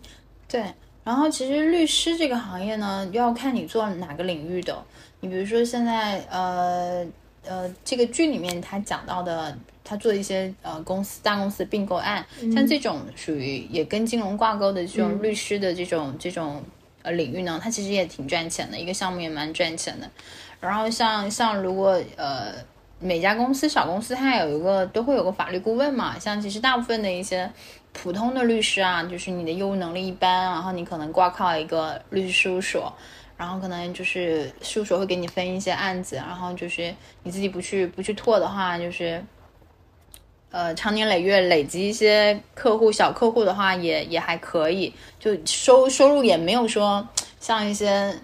[0.49, 0.61] 对。
[1.05, 4.77] 然后其实律师这个行业呢，要看你做哪个领域的。
[5.21, 7.07] 你比如说现在，呃
[7.45, 16.61] 呃，这个剧里面他讲到的，他做一些呃公司大公司并购案，像这种属于也跟金融挂钩的这种律师的这种这种
[17.05, 20.11] 呃领域呢，它其实也挺赚钱的，一个项目也蛮赚钱的。
[20.59, 22.53] 然后像像如果呃
[22.99, 27.49] 每家公司小公司它有一个都会有个法律顾问嘛，像其实大部分的一些。
[27.97, 32.93] 普通的律师啊，就是你的业务能力一般，然后你可能挂靠一个律师事务所，
[33.37, 36.93] 然后可能就是事务所会给你分一些案子，然后就是
[37.23, 39.23] 你自己不去不去拓的话，就是
[40.55, 47.05] 呃长年累月累积一些客户小客户的话，也也还可以，就收收入也没有说
[47.41, 48.17] 像一些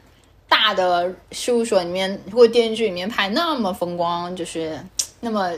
[0.47, 4.79] 大的事务所里面或电视剧里面拍那么风光，就是
[5.19, 5.51] 那么。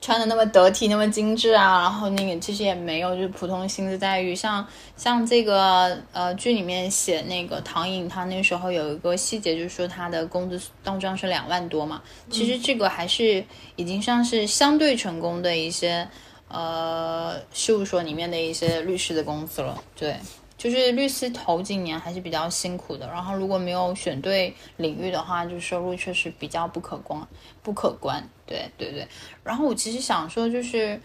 [0.00, 4.34] 穿的那么得体，那么精致啊，然后那个其实也没有，就是普通薪资待遇。
[4.34, 12.00] 像像这个呃剧里面写那个唐颖，她那时候有一个细节，就是说她的工资当账是两万多嘛。
[12.30, 13.44] 其实这个还是
[13.76, 16.08] 已经算是相对成功的一些
[16.48, 20.16] 呃事务所里面的一些律师的工资了，对。
[20.56, 27.24] 就是律师头几年还是比较辛苦的，然后如果没有选对领域的话，就收入确实比较不可观，
[27.62, 28.28] 不可观。
[28.48, 29.06] 对对对。
[29.44, 31.00] 然后我其实想说，就是，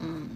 [0.00, 0.28] 嗯，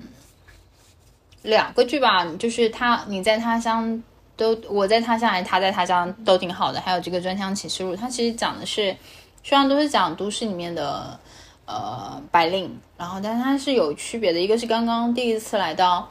[1.43, 4.03] 两个剧吧，就是他你在他乡
[4.36, 6.80] 都，我在他乡还他在他乡都挺好的。
[6.80, 8.97] 还有这个专枪启示录，它其实讲的是，
[9.43, 11.20] 虽然都是讲都市里面的
[11.66, 16.09] 呃白领，然后但它是有区别的，一个是刚刚第一次来到。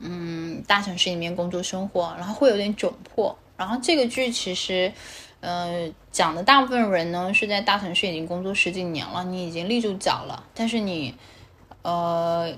[0.00, 3.36] 嗯，大城市里面工作生活，然后会有点窘迫。
[3.56, 4.92] 然后这个剧其实，
[5.40, 11.14] 呃，讲的大部分人呢是在大城市已经工作十几年了，你已经立住脚了，但是你，
[11.82, 12.52] 呃，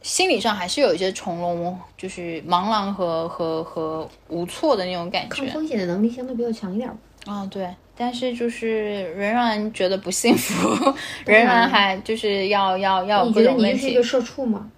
[0.00, 5.36] 心理上还是有一些从容，就是茫然和和和无措的那种感觉。
[5.36, 6.90] 抗风险的能力相对比较强一点。
[7.26, 10.94] 啊，对，但是就是仍然觉得不幸福，
[11.26, 13.62] 仍然还就是要要要各种问题。
[13.62, 14.70] 你觉得你是一个社畜吗？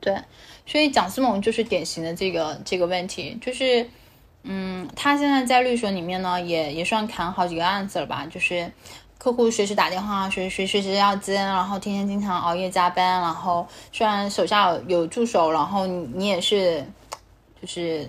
[0.00, 0.16] 对。
[0.64, 3.88] 所以蒋思萌就是典型的这个这个问题，就是，
[4.44, 8.26] 嗯，他现在在律所里面呢，也也算砍好几个案子了吧？
[8.26, 8.70] 就是
[9.18, 16.82] 客户随时打电话，随随随时要接，然后天天经常熬夜加班，然后虽然手下有助手，然后你你也是，
[17.60, 18.08] 就是，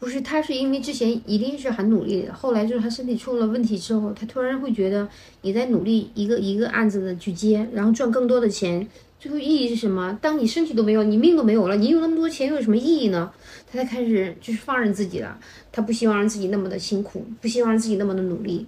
[0.00, 5.06] 不是他是因为之前一定是很努力的，后来就是他身体出了问题之后，他突然会觉得
[5.42, 8.88] 你在努力一个一个案子的去接，然后赚更多的钱。
[9.18, 10.16] 最后意义是什么？
[10.20, 13.32] 当你身体都没有，你命都没有了，你有那么多钱又有什么意义呢？
[13.76, 15.38] 他开始就是放任自己了。
[15.70, 18.66] 他不希望让自己那么的辛苦，不希望让自己那么的努力。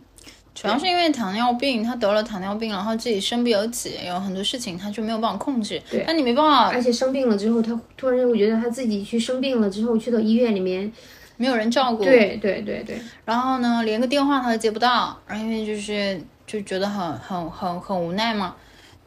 [0.54, 5.80] 主要是因为糖尿病，他得了糖尿病，然后自己身不由己，有很多事情他就没有办法控制。
[5.88, 6.70] 对，那你没办法。
[6.72, 10.92] 而且生病了之后，他突然我觉得他自己去生病了之后，去到医院里面
[11.36, 12.02] 没有人照顾。
[12.02, 12.98] 对对对对。
[13.24, 18.56] 然后呢，连个电话他都接不到，然后因为就是就觉得很很很很无奈嘛。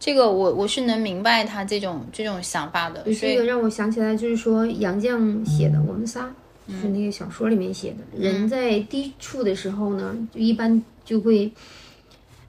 [0.01, 3.05] 这个我我是能明白他这种这种想法的。
[3.13, 6.25] 这个让我想起来，就是说杨绛写的《我们仨》，
[6.73, 7.97] 就是那个小说里面写的。
[8.19, 11.51] 人在低处的时候呢，就一般就会，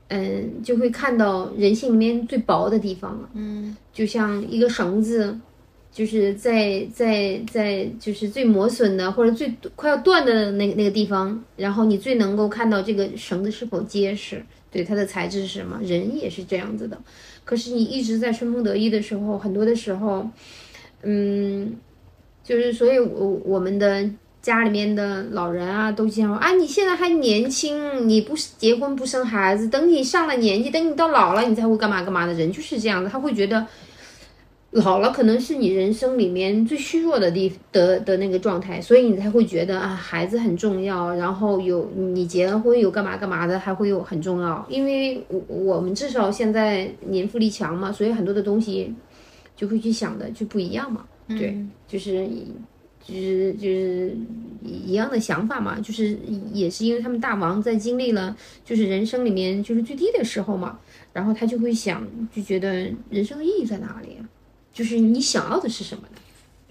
[0.08, 3.28] 嗯，就会看到人性里面最薄的地方了。
[3.34, 5.38] 嗯，就像一个绳子，
[5.92, 14.42] 就是在在在就是最磨损的或者最快要断的那个那个地方，然后你最能够看到这个绳子是否结实，
[14.72, 15.78] 对它的材质是什么。
[15.82, 16.98] 人也是这样子的。
[17.44, 20.28] 可是你一直在春风得意的时候，很多的时候，
[21.02, 21.76] 嗯，
[22.42, 24.08] 就是所以，我我们的
[24.40, 32.32] 家里面的老人啊，都经常说啊，你现在还年轻，你不结婚不生孩子，等你上了年纪，等你到老了，你才会干嘛干嘛的。
[32.34, 33.66] 人就是这样的，他会觉得，
[34.72, 48.94] 老了可能是你人生里面最虚弱的地的的那个状态，所以你才会觉得啊，孩子很重要，然后有你结了婚有干嘛干嘛的，还会有很重要，因为我我们至少现在年富力强嘛，所以很多的东西
[49.54, 51.54] 就会去想的就不一样嘛，对，
[51.86, 52.26] 就是
[53.04, 54.16] 就是就是
[54.64, 56.16] 一样的想法嘛，就是
[56.50, 60.78] 也是因为他们大王在经历了就是人生里面就是最低的时候嘛，
[61.12, 62.02] 然后他就会想，
[62.34, 64.21] 就觉得人生的意义在哪里啊？
[64.72, 66.18] 就是你想要的是什么呢？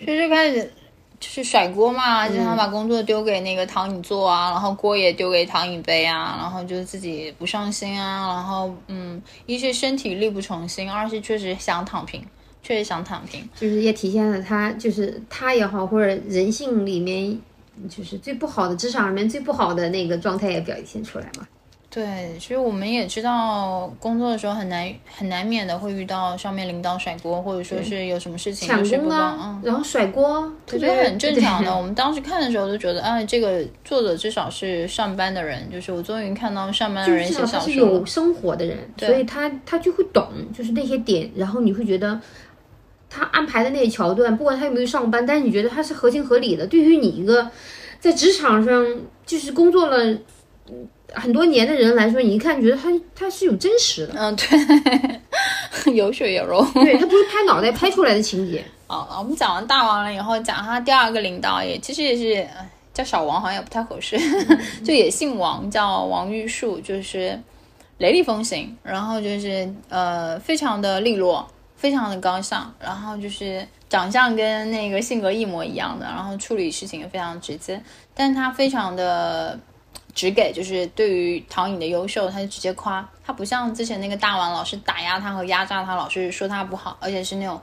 [0.03, 0.73] 所以就开始
[1.19, 12.25] 就是甩锅嘛，经常把工作丢给那个唐颖做啊，然后锅也丢给唐颖背啊，然后就自己不上心啊，然后嗯，一是身体力不从心，二是确实想躺平，
[12.63, 17.39] 确实想躺平，就是也体现了他就是他也好，或者人性里面
[17.87, 21.47] 就是最不好的职场里面最不好的那个状态也表现出来嘛。
[21.93, 31.75] 对，其实我们也知道，工作的时候很难很难免的会遇到上面领导甩锅，或者说是有什么事情抢功啊嗯，，然后甩锅，这对不对很正常的。
[31.75, 38.05] 我们当时看的时候都觉得，哎，这个作者至少是上班的人，就是我终于看到上班的人写小说是有。
[38.05, 40.27] 生活的人，所以他他就会懂，
[40.57, 42.19] 就是那些点，然后你会觉得
[43.09, 46.65] 他安排的那些桥段，不管他有没有上班，但是你觉得他是合情合理的。
[46.65, 47.49] 对于你一个
[47.99, 48.85] 在职场上
[49.25, 50.23] 就是工作了嗯
[51.13, 55.21] 很多年的人来说，你一看觉得他他是有真实的，嗯，对，
[55.93, 56.65] 有血有肉。
[56.73, 58.63] 对他不是拍脑袋拍出来的情节。
[58.87, 64.17] 好，我们讲完大王了以后，讲他第二个领导也其实也是呃叫小王，好像也不太合适，
[64.85, 67.37] 就也姓王，叫王玉树，就是
[67.97, 71.45] 雷厉风行，然后就是呃非常的利落，
[71.75, 77.81] 非常的高尚，然后就是长相跟那个性格一模一样的，然后处理事情也非常直接，
[78.13, 79.59] 但是他非常的。
[80.13, 83.07] 只给就是对于唐颖的优秀，他就直接夸。
[83.23, 87.59] 他，不像之前那个大王老是打压他和压榨他，老是说他不好，而且是那种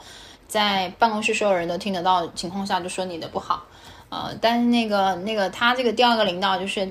[0.47, 3.63] 在办公室所有人都听得到的情况下就说你的不好，
[4.09, 6.87] 呃，但是那个那个他这个第二个领导就是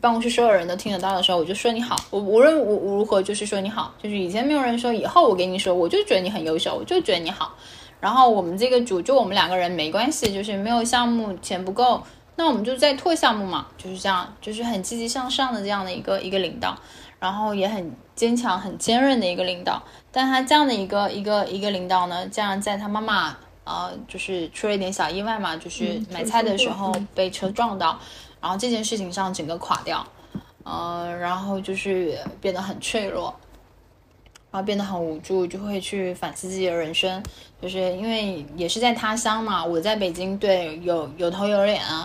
[0.00, 7.54] 办公室所有人都听得到的时候，我就说你好，我无论如如何就是说你好，就是以前没有人说，以后我给你说，我就觉得你很优秀，我就觉得你好，
[8.00, 12.02] 然后我们这个组就我们两个人没关系，就是没有项目钱不够。
[12.36, 16.76] 那我们就在拓项目嘛，就是这样，就是很积极向上的这样的一个一个领导，
[17.20, 19.82] 然后也很坚强、很坚韧的一个领导。
[20.10, 27.98] 但他这样的一个一个一个领导呢，这样在他妈妈呃，就是出了一点小意外嘛，就是买菜的时候被车撞到，
[28.40, 30.04] 然后这件事情上整个垮掉，
[30.64, 33.34] 呃，然后就是变得很脆弱。
[34.50, 37.20] 然后变得很无助，就会去反思自己的人生，
[37.60, 42.04] 就是因为也是在他乡嘛，我在北京，对，有有头有脸啊，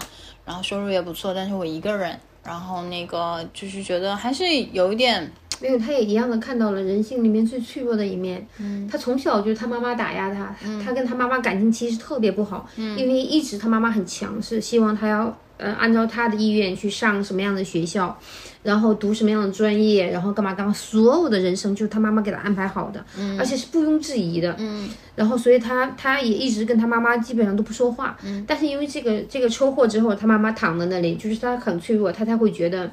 [0.49, 5.31] 然后收入也不错，但是我一个人，然后那个就是觉得还是有一点，
[5.61, 8.43] 没有，他也一样的看到了人性里面最脆弱的一面。
[8.57, 18.17] 嗯，他从小就是他妈妈打压他，他跟他妈妈感情其实特别不好，嗯，因为一直他妈妈很强势，希望他要呃按照他的意愿去上什么样的学校，
[18.63, 32.89] 然后读什么样的专业，然后干嘛干嘛，所有的人生就是他妈妈给他安排好的，嗯，而且是毋庸置疑的，嗯，然后所以他他也一直跟他妈妈基本上都不说话，嗯，但是因为这个这个车祸之后，他妈妈躺在那里，就是他很脆弱，他才会觉得。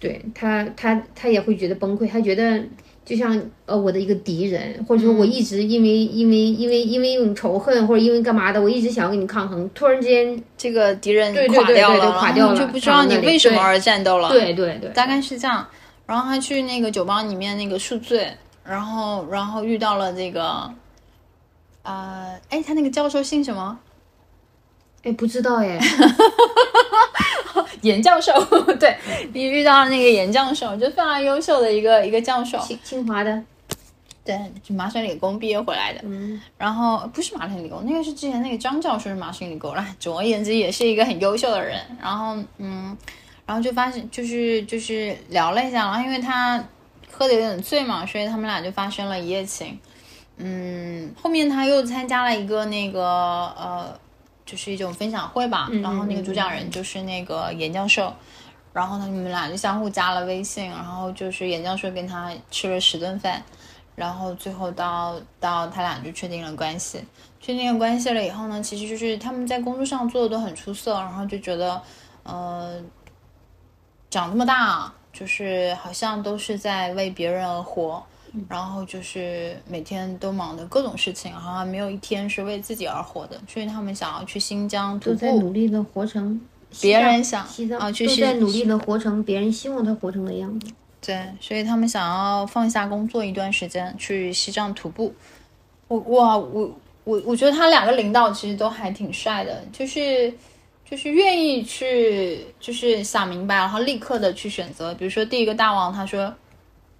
[0.00, 2.62] 对他，他他也会觉得崩溃，他觉得
[3.08, 15.66] 就像呃我的一个敌人，或者说我一直因为、因为因为因为一种仇恨或者因为干嘛的，我一直想要跟你抗衡，突然之间这个敌人垮掉了，垮掉了就不知道你为什么而战斗了，对对对，大概是这样。
[16.04, 18.30] 然后他去那个酒吧里面那个宿醉，
[18.62, 20.70] 然后然后遇到了这个，
[21.84, 23.78] 呃，哎，他那个教授姓什么？
[25.04, 25.78] 哎不知道哎，
[27.82, 28.32] 严教授，
[28.78, 28.96] 对
[29.32, 33.42] 你遇到了那个严教授，就非常优秀的一个一个教授，清清华的，
[34.24, 36.00] 对，就麻省理工毕业回来的。
[36.02, 39.74] 嗯，然后不是麻省理工，那个是之前那个张教授是麻省理工。
[39.74, 41.80] 啦，总而言之，也是一个很优秀的人。
[42.02, 42.96] 然后，嗯，
[43.46, 46.62] 然后就发现，就是就是聊了一下，然后因为他
[47.10, 49.78] 喝的有点醉嘛，所以他们俩就发生了一夜情。
[50.36, 53.00] 嗯，后面他又参加了一个那个
[53.56, 53.98] 呃，
[54.48, 58.10] 就是一种分享会吧，然后那个主讲人就是那个严教授。
[58.72, 63.42] 然后呢，你们俩就相互加了微信，然后就是严教授跟他吃了十顿饭，
[63.96, 67.04] 然后最后到到他俩就确定了关系，
[67.40, 71.82] 确定了关系了以后呢，其实就是他们在工作上做的都很出色，然后就觉得，
[72.22, 72.80] 呃，
[74.10, 77.60] 长这么大，就是好像都是在为别人而
[78.40, 86.40] 活，然后就是每天都忙的各种事情，好像没有一天是为自己而活的，所以他们想要去新疆徒都在步，努力的活成
[86.80, 90.68] 别人想西藏啊去西都在努力的活成别人希望他活成的样子。
[91.00, 95.14] 对，所以他们想要放下工作一段时间，去西藏徒步。
[95.86, 96.70] 我哇我
[97.04, 100.30] 我我觉得他两个领导其实都还挺帅的，就是
[100.84, 104.92] 就是愿意去就是想明白，然后立刻的去选择。
[104.96, 106.34] 比如说第一个大王，他说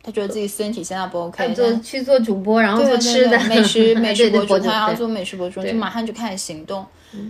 [0.09, 6.83] 他觉得自己身体现在不 OK，做去做主播，然后做吃的美食 美食博主，他要对做美食博主，就马上就开始行动。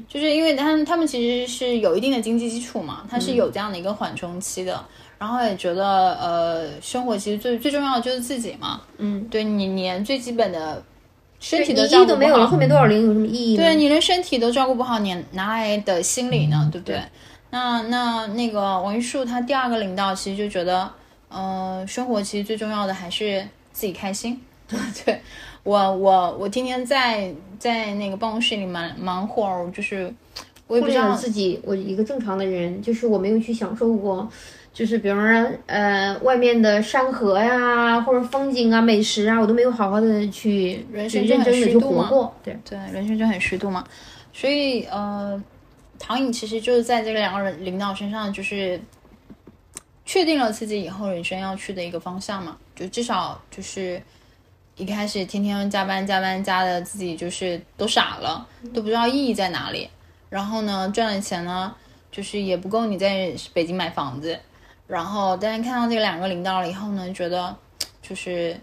[0.09, 4.81] 就是因为他们他们其实是有一定的经济基础嘛，他嗯是有这样的一个缓冲期的，
[5.19, 8.81] 然后也觉得呃，生活其实最最重要的就是自己嘛。
[8.99, 10.81] 嗯，对你连最基本的
[11.41, 13.57] 身体你一都照顾都没有了，后面多少零有什么意义？
[13.57, 16.69] 对你连身体都照顾不好，你哪来的心理嗯呢？
[16.73, 17.01] 对不对？
[17.51, 20.89] 那那那个王玉树他第二个领导其实就觉得，
[21.29, 24.41] 呃，生活其实最重要的还是自己开心。
[25.05, 25.21] 对
[25.63, 30.13] 我我我天天在在那个办公室里忙忙活儿，就是
[30.67, 34.29] 我也不知道自己，我一个正常的人，就是我没有去享受过，
[34.73, 42.35] 就是比方说呃外面的山河呀，或者风景啊、美食啊，我都没有好好的去去人生就很认真的去虚度嘛活过。
[42.45, 43.83] 对，对，人生就很虚度嘛。
[44.35, 45.43] 所以呃，
[45.99, 48.79] 唐颖其实就是在这个两个人领导身上，就是
[50.09, 52.57] 确定了自己以后人生要去的一个方向嘛。
[52.75, 54.03] 就至少就是
[54.75, 59.87] 一开始天天加班加班加的自己就是都傻了，都不知道意义在哪里。
[60.31, 61.75] 然后呢，赚的钱呢，
[62.11, 64.39] 就是也不够你在北京买房子。
[64.87, 67.55] 然后，但是看到这两个领导了以后呢，觉得
[68.01, 68.59] 就是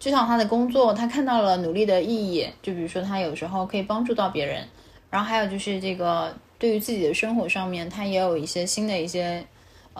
[0.00, 2.48] 至少他的工作，他看到了努力的意义。
[2.60, 4.66] 就比如说，他有时候可以帮助到别人，
[5.08, 9.44] 然后还有就是这个对于自己的生活上面，他也有一些新的一些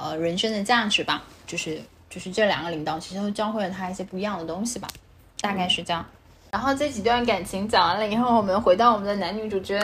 [0.02, 1.22] 呃人生的价值吧。
[1.46, 4.88] 就是就是这两个领导其实都教会了他一些不一样的东西吧，
[5.40, 6.04] 大概是这样。
[6.52, 9.78] 然后这几段感情讲完了以后，我们回到我们的男女主角，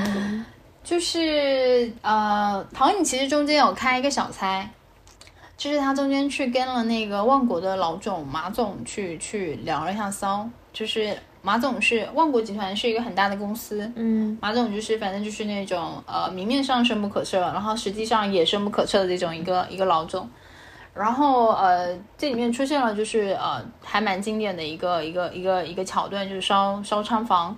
[0.84, 4.66] 就是呃，唐颖其实中间有开一个小差，
[5.56, 11.14] 就是他中间去跟了那个万国的老总马总去去聊了一下骚，就是
[11.48, 20.28] 马总是万国集团是一个很大的公司，嗯，马总就是反正就是那种呃明面上深不可测，然后实际上也深不可测的这种一个一个老总。
[20.92, 27.56] 然后呃，这里面出现了就是呃还蛮经典的一个一个一个一个桥段，就是烧烧仓房，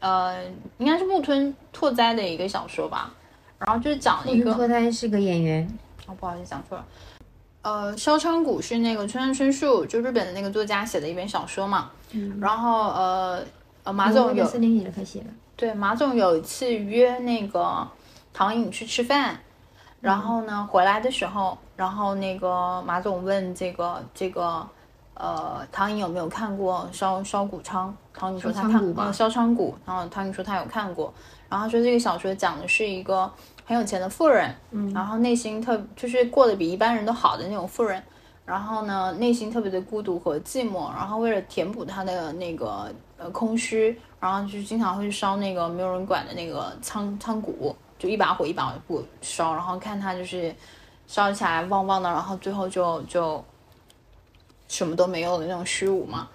[0.00, 0.44] 呃，
[0.76, 3.10] 应该是木村拓哉的一个小说吧。
[3.58, 5.66] 然后就是讲了一个，拓哉是个演员，
[6.06, 6.84] 哦，不好意思讲错了。
[7.62, 11.90] 呃，烧仓谷是那个村上春树，就日本的那个作家写的一本小说嘛。
[12.14, 12.38] 嗯。
[12.40, 13.44] 然后呃
[13.82, 14.46] 呃，马总有
[15.56, 17.86] 对，马总有一次约那个
[18.32, 19.38] 唐颖去吃饭，
[20.00, 24.66] 然后呢回来的时候，然后那个马总问这个这个
[25.14, 29.04] 呃唐颖有没有看过烧烧谷仓，唐颖说他看烧仓谷吧。
[29.04, 31.12] 呃烧仓谷，然后唐颖说他有看过，
[31.48, 33.30] 然后他说这个小说讲的是一个
[33.64, 38.02] 很有钱的富人，嗯，然后内心特就是过得比一般人都好的那种富人。
[38.44, 50.54] 然后呢，内心特别的孤独和寂寞，然后为了填补他的那个呃空虚，然后就经常会去烧那个没有人管的那个仓仓谷，就一把火一把火烧，然后看他就是
[51.06, 53.42] 烧起来旺旺的，然后最后就就
[54.68, 56.28] 什么都没有的那种虚无嘛。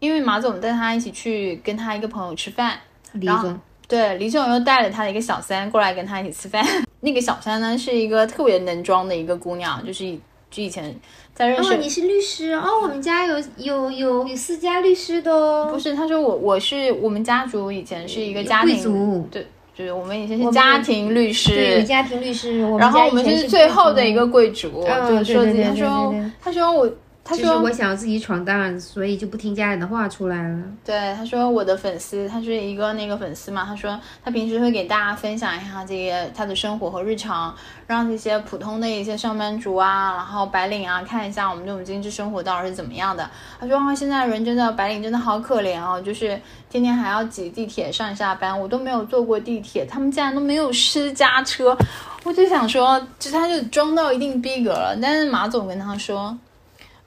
[0.00, 2.78] 因为马总带他一起去跟他一个朋友吃饭，
[3.22, 6.62] 然后李总，对，李总又带了他的一个小三过来跟他一起吃饭。
[7.00, 10.94] 那个小三呢是一个特别能装的一个姑娘，就是以就以前
[11.34, 11.74] 在认识。
[11.74, 26.88] 哦，你是律师哦，我们家有有有有私家律师的哦，不是，他说我我是我们家族以前是一个家庭对，就是我们以前是家庭律师对，师，家庭律师，然后我们是最后的一个贵贵族，嗯就是说他说他说我
[27.26, 30.58] 他说我想要自己闯荡，所以就不听家人的话出来了。
[30.84, 37.54] 对，他说我的粉丝，他是一个那个粉丝嘛，他说他平时会给大家分享一下这些他的生活和日常，
[37.86, 43.28] 让这些普通的一些上班族啊，然后白领啊看一下我们这种精致生活到底是怎么样的。
[43.58, 51.74] 他说啊，现在人真的白领真的好可怜哦，就是天天还要挤地铁上下班，我都没有坐过地铁，他们竟然都没有私家车，
[52.22, 54.94] 我就想说，就他就装到一定逼格了。
[55.00, 56.36] 但是马总跟他说，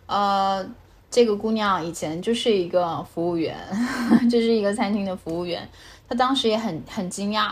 [0.07, 0.67] 呃。
[1.09, 3.55] 这个姑娘以前就是一个服务员，
[4.29, 5.67] 就是一个餐厅的服务员。
[6.07, 7.49] 她当时也很很惊讶，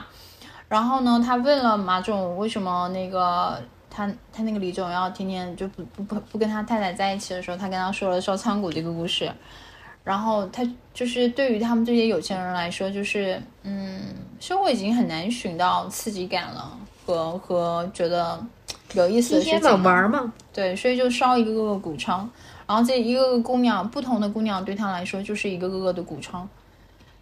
[0.67, 3.57] 然后呢，她问了马总为什么那个
[3.89, 9.31] 他他那个李总要天天就不不不不跟他太太在一起的时候，他跟他说了烧仓谷这个故事。
[10.03, 10.61] 然后他
[10.93, 14.01] 就是对于他们这些有钱人来说，就是嗯，
[14.41, 18.37] 生活已经很难寻到刺激感了，和和觉得
[18.93, 19.83] 有意思的事情新鲜好了。
[19.83, 22.29] 玩嘛，对，所以就烧一个个谷仓，
[22.67, 26.47] 然后这一个个姑娘，不同的姑娘对他来说就是一个个个的古窗，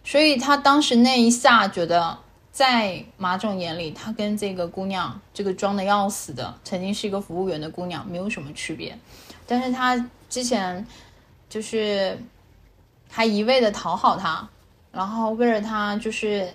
[0.04, 2.18] 所以他当时那一下觉得，
[2.52, 8.98] 在马总眼里，他跟这个姑娘，这个装的要死的，曾经是一个服务员的姑娘，没有什么区别，
[9.46, 10.86] 但是他之前
[11.50, 12.18] 就是
[13.10, 14.48] 还一味的讨好他，
[14.92, 16.48] 然后为了他就是。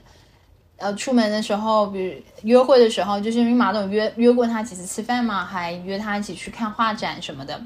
[0.80, 7.60] 呃，出门的时候，比如约会的时候，就是因为马总约约过他几次吃饭嘛，还约他一起去看画展什么的。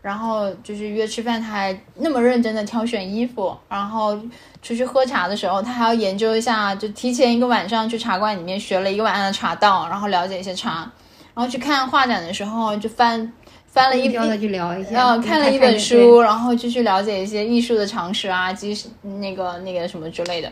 [0.00, 3.56] 然后就是约吃饭，他还那么认真的挑选衣服。
[3.68, 4.16] 然后
[4.62, 10.90] 出去喝茶的时候，他还要研究一下，就提前一个晚上去茶馆里面学了一个晚上的茶道，然后了解一些茶。
[11.34, 13.32] 然后去看画展的时候，就翻
[13.66, 20.50] 翻了一标的去聊一下，然后看了一本书，然后就去了解一些艺术的常识啊，及那个那个什么之类的。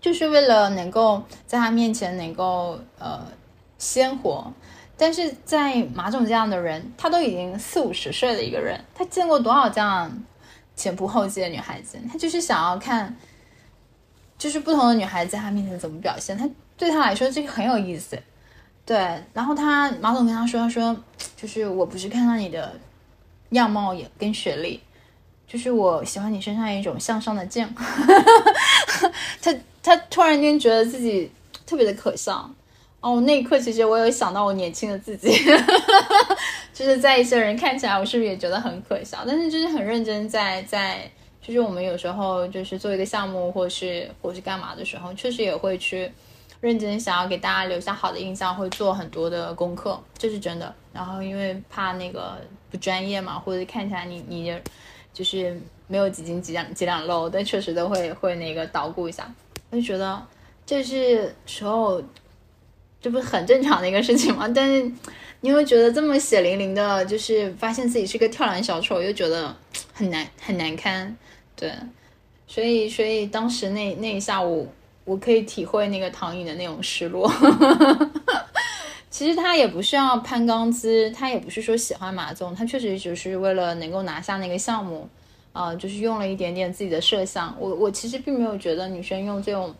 [0.00, 3.20] 就是为了能够在他面前能够呃
[3.78, 4.52] 鲜活，
[4.96, 10.10] 但是在马总这样的人，他都已经四五十岁的一个人，他见过多少这样
[10.76, 11.98] 前仆后继的女孩子？
[12.10, 13.16] 他就是想要看，
[14.38, 16.36] 就是不同的女孩子在他面前怎么表现。
[16.36, 18.18] 他对他来说这个很有意思，
[18.86, 18.96] 对。
[19.32, 20.96] 然后他马总跟他说：“他说
[21.36, 22.78] 就是我不是看到你的
[23.50, 24.80] 样貌也跟学历，
[25.46, 27.68] 就是我喜欢你身上一种向上的劲。”
[29.40, 29.54] 他。
[29.86, 31.30] 他突然间觉得自己
[31.66, 32.50] 特别的可笑
[33.04, 35.28] 哦，那一刻其实我有想到我年轻的自己，
[36.72, 39.18] 就是在一些人看起来，我是不是也觉得很可笑？
[39.26, 41.06] 但是就是很认真，在在，
[41.42, 46.10] 就是我们有时候就是做一个项目，或是或是干嘛的时候，确实也会去
[46.62, 50.74] 认真想要给大家留下好的印象，会做很多的功课，这是真的。
[50.90, 52.38] 然后因为怕那个
[52.70, 54.58] 不专业嘛，或者看起来你你
[55.12, 59.30] 就是没有几斤几两几两肉，但确实都会会那个捣鼓一下。
[59.70, 60.26] 就觉得
[60.64, 62.02] 这是时候，
[63.04, 64.48] 这不是很正常的一个事情吗？
[64.56, 64.90] 但是
[65.42, 69.54] 你会觉得这么血淋淋的，就是发现自己是个跳梁小丑，又觉得
[69.92, 71.14] 很难很难堪。
[71.54, 71.70] 对，
[72.46, 74.66] 所以所以当时那那一下午，
[75.04, 77.30] 我可以体会那个唐颖的那种失落。
[79.10, 85.06] 其实他也不是要攀钢资，他也不是说喜欢马总，他确实只是为了能够拿下那个项目。
[85.52, 89.72] 啊，就是用了一点点自己的设想，我我其实并没有觉得女生用这种，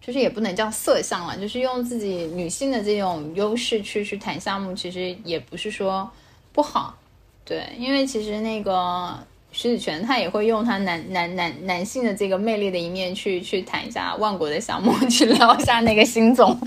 [0.00, 6.10] 就是也不能叫色相了，就是用自己女性的这种优势去去谈项目，其实也不是说
[6.52, 6.96] 不好，
[7.44, 9.18] 对，因为其实那个
[9.52, 16.58] 徐子泉他也会用他男男男男性的这个魅力的一面去去谈一下万国的项目，去聊一下那个辛总，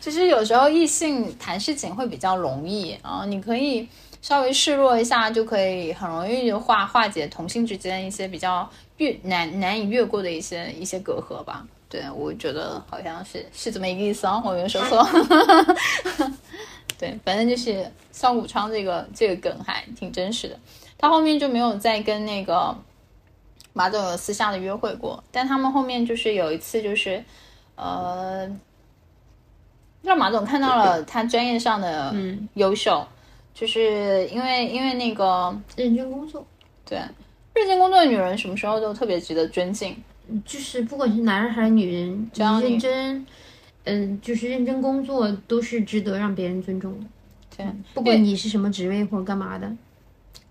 [0.00, 3.88] 其 实有时候异性谈事情会比较容易啊，你可以。
[4.20, 11.64] 稍微示弱一下就可以很容易就化化解同性之间一些比较越难难以越过的一些一些隔阂吧。
[11.88, 15.06] 对我觉得好像是是这么一个意思啊，我没有说错。
[16.98, 20.58] 对，反正就是上武昌这个这个梗还挺真实的。
[20.98, 22.76] 他后面就没有再跟那个
[23.72, 27.24] 马总有私下的约会过，但他们后面就是有一次就是
[27.76, 28.48] 呃
[30.02, 32.14] 让马总看到了 他专业上的
[32.54, 33.06] 优秀。
[33.54, 36.46] 就是因为因为那个认真工作，
[36.84, 36.96] 对，
[37.54, 40.00] 认真工作的女人什么时候都特别值得尊敬。
[40.44, 43.26] 就是不管是男人还是女人，只要认真，
[43.84, 47.06] 嗯，就是认真工作都是值得让别人尊重的。
[47.56, 49.70] 对，不管你是什么职位或干嘛的。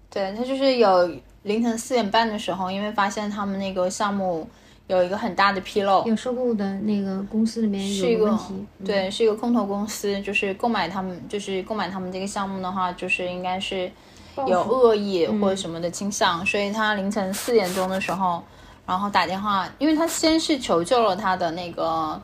[0.10, 1.10] 对他就是有
[1.44, 4.48] 凌晨四点半的时候，因为发现他们那个项目。
[4.88, 8.54] 有一个很大的纰漏，有收购的那个公司里面有问题，
[8.86, 13.92] 对，是一个空投公司，就是购买他们，就是购买他们这个项目的话，就是应该是
[14.48, 18.42] 有恶意或者什么的倾向，所以他凌晨四点钟的时候，
[18.88, 22.20] 然后打电话，因为他先是求救了他的那个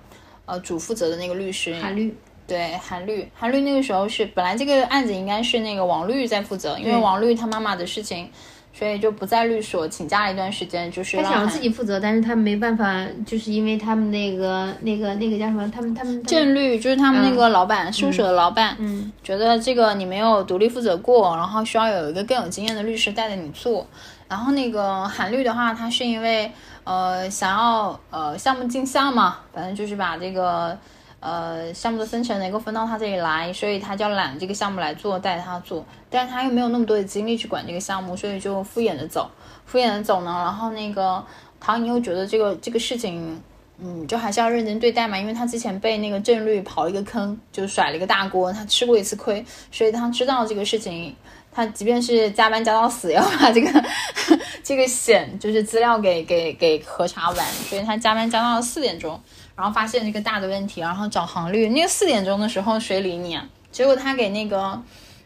[0.46, 1.76] 呃主负责的那个律师。
[1.80, 8.30] 韩律，对韩律，韩律那个时候是本来这个案子应该是那个王律在负责，因为王律他妈妈的事情。
[8.76, 23.86] 所以就不在律所请假了一段时间，就是他想自己负责，但是他没办法，就是因为他们那个那个那个叫什么，他们他们郑律就是他们那个老板，事务所的老板，嗯，觉得这个你没有独立负责过，然后需要有一个更有经验的律师带着你做。
[24.28, 26.52] 然后那个韩律的话，他是因为
[26.84, 30.78] 呃想要呃项目进项嘛，反正就是把这个。
[31.26, 35.86] 呃，项目的分成能够分到他这里来，所以他就要揽这个项目来做，带他做。
[36.10, 39.32] 但是他又没有那么多的精力去管这个项目，所以就敷衍的走，
[39.66, 40.42] 敷衍的走呢。
[40.44, 41.24] 然后那个
[41.62, 43.42] 唐颖又觉得这个这个事情，
[43.80, 51.16] 嗯，就还是要认真对待嘛，因为他之前被那个郑律刨了一个坑，就甩了一个大锅，他吃过一次亏，所以他知道这个事情，
[51.54, 53.84] 他即便是加班加到死，要把这个
[54.64, 59.22] 这个险就是资料给给给核查完，所以他加班加到了四点钟。
[59.56, 61.70] 然后发现这个大的问题，然后找航律。
[61.70, 63.48] 那个四点钟的时候，谁理你啊？
[63.72, 64.82] 结果他给那个，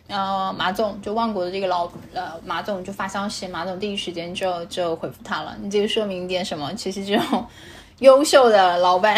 [0.08, 5.56] 呃，马总，就万国的这个老，呃，马总就发消息，马总第一时间就就回复他了。
[5.62, 6.74] 你这个说明点什么？
[6.74, 7.48] 其实这种
[8.00, 9.16] 优秀的老板，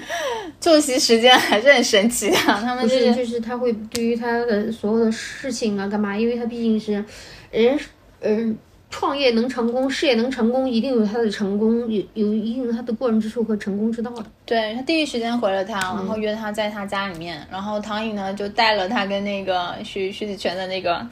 [0.60, 2.36] 作息时间还是很神奇的。
[2.62, 6.16] 他们就是就是他会对于他的所有的事情啊干嘛？
[6.16, 7.04] 因为他毕竟是
[7.50, 7.78] 人，
[8.20, 8.58] 嗯。
[8.94, 14.26] 创业能成功，事业能成功，一定有他的成功，有有一定他的过人之处和成功之道的。
[14.44, 21.06] 对他第一时间回了他，然后约他在他家里面，然后唐颖呢就带了他跟那个徐徐子泉的那个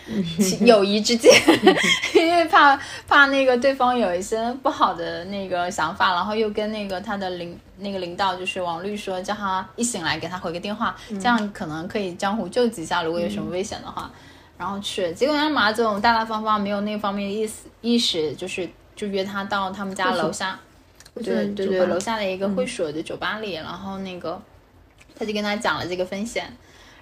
[0.66, 1.32] 友谊之间，
[2.14, 14.10] 因为怕怕那个对方有一些不好的那个想法，然后又跟那个他的领那个领导就是王律说，叫他一醒来给他回个电话，这样可能可以江湖救急一下，如果有什么危险的话。
[14.58, 20.56] 然后去，结果人家马总大大方方，没有那方面的意思意识，就是就约他到他们家楼下，
[21.14, 24.40] 对对对，楼下的一个会所的酒吧里，然后那个
[25.18, 26.46] 他就跟他讲了这个风险，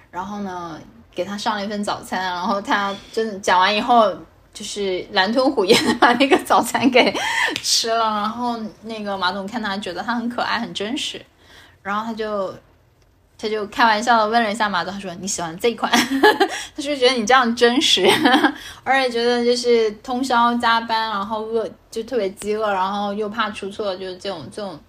[0.09, 0.79] 然后呢
[1.13, 4.11] 给他上了一份早餐，然后他真的讲完以后，
[4.53, 7.13] 就是狼吞虎咽的把那个早餐给
[7.61, 11.23] 吃了，然后那个马总看他觉得他很可爱很真实，
[11.81, 12.53] 然后他就。
[13.43, 15.91] 他就开玩笑的问了一下马总，他说你喜欢这一款，
[16.77, 18.07] 他是觉得你这样真实，
[18.83, 24.79] 而且觉得就是通宵加班，然后饿就特别饥饿，然后又怕出错，就是这种这种，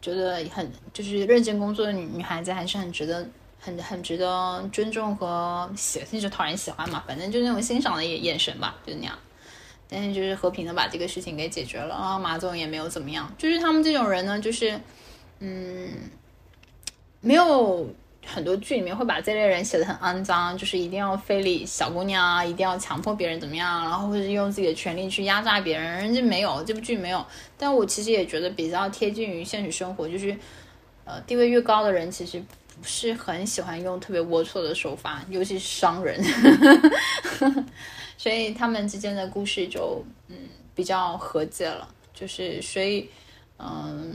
[0.00, 3.28] 觉得很就是认真工作的女女孩子还是很值得
[3.62, 9.16] 很很值得尊重和喜，甚至讨人喜欢嘛，反正就那种欣赏的眼眼神吧，就那样。
[9.88, 14.78] 但是就是和平的把这个事情给解决了，然后马总也没有怎么样，就是他们这种人呢，就是
[15.38, 15.88] 嗯。
[17.24, 17.88] 没有
[18.26, 27.24] 很多剧里面会把这类人写的很肮脏，就是一定要非礼小姑娘啊，一定要强迫别人怎么样，然后或者用自己的权利去压榨别人，人家没有，这部剧没有。
[27.56, 30.36] 但我其实也觉得比较贴近于现实生活，就是
[31.04, 32.42] 呃地位越高的人，其实
[32.82, 36.22] 是很喜欢用特别龌龊的手法，尤其是伤人，
[38.18, 40.36] 所以他们之间的故事就嗯
[40.74, 43.08] 比较和解了，就是所以
[43.58, 44.14] 嗯。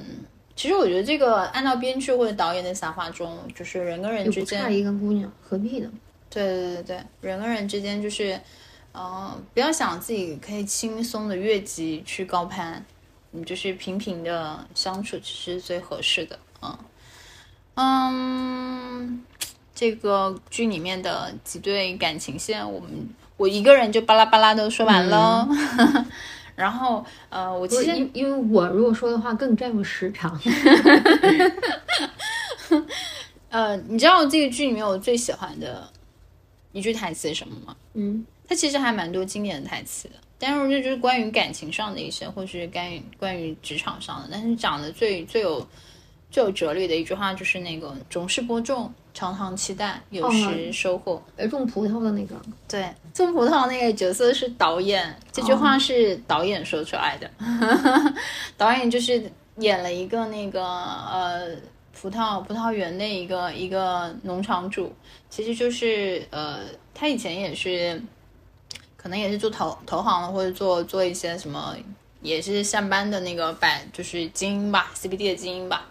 [0.60, 5.88] 其实我觉得这个按照编剧或者导演的想法中，就是人跟人之间差一个姑娘，何必呢？
[6.32, 8.42] 对对对对，人跟人之间就是，
[8.92, 12.84] 嗯，不要想自己可以轻松的越级去高攀，
[13.30, 16.40] 你就是平平的相处其实最合适的。
[16.64, 16.76] 嗯
[17.80, 19.24] 嗯，
[19.76, 22.90] 这个剧里面的几对感情线，我们
[23.38, 25.48] 我一个人就巴拉巴拉都说完了。
[26.58, 30.42] 然后，呃，我其实因为我如果说的话更占用时长。
[33.50, 35.88] 呃，你知道这个剧里面我最喜欢的
[36.72, 37.76] 一句台词是什么吗？
[37.94, 44.30] 嗯，它其实还蛮多经典的台词的，但是这就是关于感情上的一些，或是关于关于职场上的。
[44.32, 45.66] 但是讲的最最有
[46.30, 48.94] 最有哲理的一句话就是那个“总是播种”。
[49.14, 51.20] 常常期待，有时收获。
[51.38, 52.36] 呃，种葡萄的那个，
[52.68, 57.28] 对，种葡萄那个角色是导演，这句话是导演说出来的。
[58.56, 61.48] 导演就是演了一个那个呃
[62.00, 64.94] 葡萄葡萄园的一个一个农场主，
[65.32, 66.60] 其实就是呃
[66.94, 68.00] 他以前也是，
[68.96, 71.76] 可能也是做投投行的，或者做做一些什么，
[72.22, 75.88] 也是上班的那个百就是精英吧，CBD 的精英吧。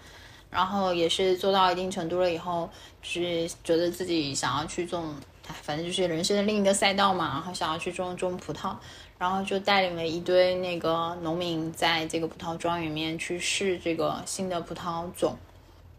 [0.50, 2.68] 然后也是做到一定程度了以后，
[3.02, 7.34] 就是觉得自己想要去种，反正就是人生的另一个赛道嘛。
[7.34, 8.74] 然后想要去种种葡萄，
[9.18, 15.36] 然后就带领了一堆那个农民在这个葡萄庄园里面去试这个新的葡萄种，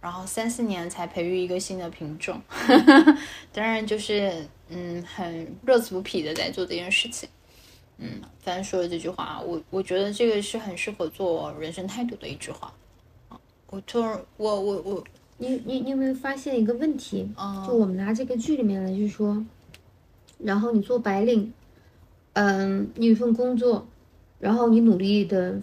[0.02, 2.42] 然后三四年才培育一个新的品种。
[3.54, 7.30] 当然就是嗯，很乐此不疲的在做这件事情。
[8.00, 12.74] 嗯，反正说了这句话，我我觉得这个是很适合做人生态度的一句话。
[13.70, 15.04] 我突然，我我我，
[15.38, 17.30] 你你你有没有发现一个问题？
[17.68, 19.46] 就我们拿这个剧里面来去说，
[20.40, 21.52] 然后你做白领，
[22.34, 23.86] 嗯，你有一份工作，
[24.40, 25.62] 然后你努力的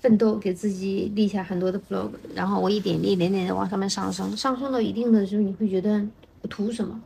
[0.00, 6.04] 奋斗，给自己立下很多的 vlog，然后我一点一点点的往上面上升，上升到一定的时候，你会觉得
[6.42, 7.00] 我图什么？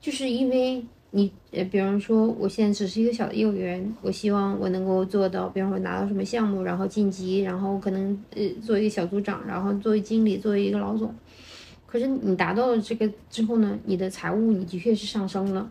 [0.00, 0.84] 就是因为。
[1.12, 11.12] 你呃，比方说，我现在只是一个小的业务员，我希望我能够做到，比方说拿到什么项目，然后晋级，然后可能呃做一个小组长，然后作为经理，作为一个老总。
[11.86, 15.68] 可是你达到了这个之后呢，你的财务你的确是上升了，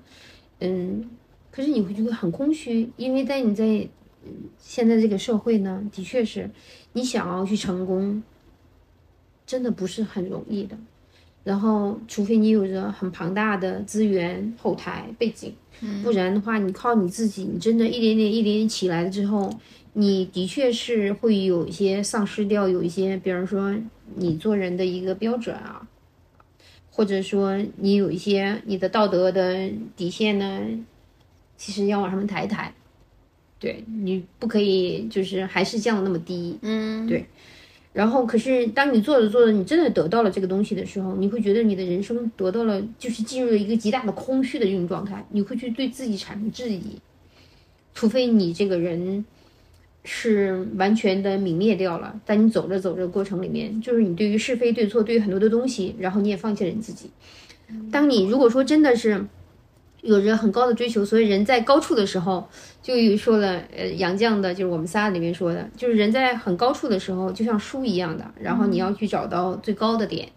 [0.59, 1.09] 嗯，
[1.49, 3.87] 可是你会觉得很空虚，因为在你在
[4.57, 6.49] 现在这个社会呢，的确是
[6.91, 8.21] 你想要去成功，
[9.45, 10.77] 真的不是很容易的。
[11.43, 15.53] 然后，除非你有着很庞大的资源后台背景，
[16.03, 19.49] 不然的话，你靠你自己，你真的一点点、一点点起来了之后，
[19.93, 23.75] 你的确是会有一些丧失掉，有一些，比如说
[24.15, 25.87] 你做人的一个标准啊，
[26.91, 30.61] 或者说你有一些你的道德的底线呢，
[31.57, 32.73] 其实要往上面抬一抬。
[33.57, 37.25] 对你不可以就是还是降的那么低，嗯，对。
[37.91, 45.25] 然后，可是当你做着做着，你真的得到了这个东西的时候，你会觉得你的人生得到了，就是进入了一个极大的空虚的这种状态。
[45.31, 46.99] 你会去对自己产生质疑，
[47.95, 49.25] 除非你这个人
[50.03, 57.09] 是完全的泯灭掉了，在你走着走着过程里面，就是你对于是非对错，对于很多的东西，然后你也放弃了你自己。
[57.91, 59.25] 当你如果说真的是
[60.01, 62.47] 有着很高的追求，所以人在高处的时候，
[62.81, 70.29] 就说了，呃，杨绛的，就是我们仨里面说的，就是人在很高处的时候，就像书一样的，然后你要去找到最高的点，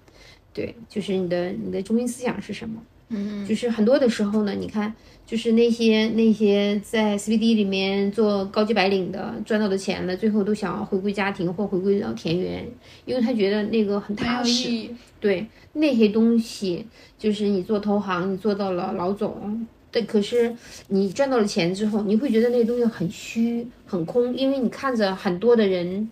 [0.53, 2.83] 对，就是你的你的中心思想是什么？
[3.13, 4.93] 嗯，就是很多的时候呢，你看，
[5.27, 12.67] 就是那些那些在 CBD 里面做高级白领的，赚到的钱呢，最后都想要回归家庭或回归到田园，
[13.05, 14.89] 因为他觉得那个很踏实。
[15.21, 16.85] 对，那些东西
[17.19, 20.55] 就是你做投行，你做到了老总，对，可是
[20.89, 26.11] 你赚到了钱之后，你会觉得那些东西很虚、很空，因为你看着很多的人，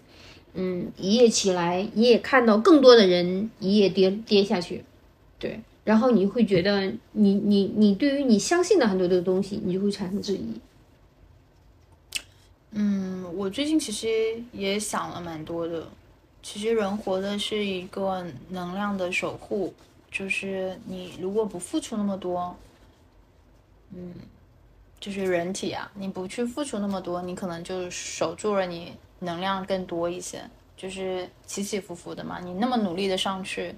[0.54, 4.84] 嗯，一夜起来，你也看到更多的人一夜跌跌下去，
[5.38, 5.60] 对。
[5.82, 10.60] 然后你会觉得，你你你对于你相信的很多的东西，你就会产生质疑。
[12.72, 14.08] 嗯，我最近其实
[14.52, 15.88] 也想了蛮多的。
[16.42, 19.74] 其实人活的是一个能量的守护，
[20.10, 22.54] 就是你如果不付出那么多，
[23.94, 24.14] 嗯，
[25.00, 30.42] 就是人体啊，你不去付出那么多，你可能就守住了你能量更多一些，
[30.76, 32.38] 就是起起伏伏的嘛。
[32.38, 33.74] 你那么努力的上去。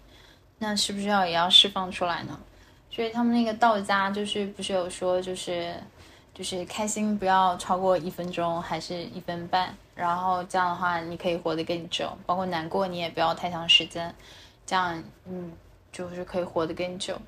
[0.64, 2.38] 那是不是要也要释放出来呢？
[2.88, 5.74] 所以他们那个道家就是不是有说，就是
[6.32, 12.16] 就是开心不要超过一分钟，还是一分半，然后这样的话你可以活得更久。
[12.24, 14.14] 包括难过你也不要太长时间，
[14.64, 15.50] 这样嗯
[15.90, 17.20] 就是可以活得更久。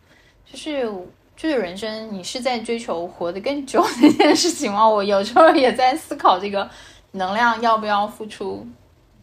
[0.46, 0.88] 就是
[1.36, 4.88] 就是人生，你是在追求活得更久这件事情吗？
[4.88, 6.70] 我有时候也在思考这个
[7.10, 8.64] 能量要不要付出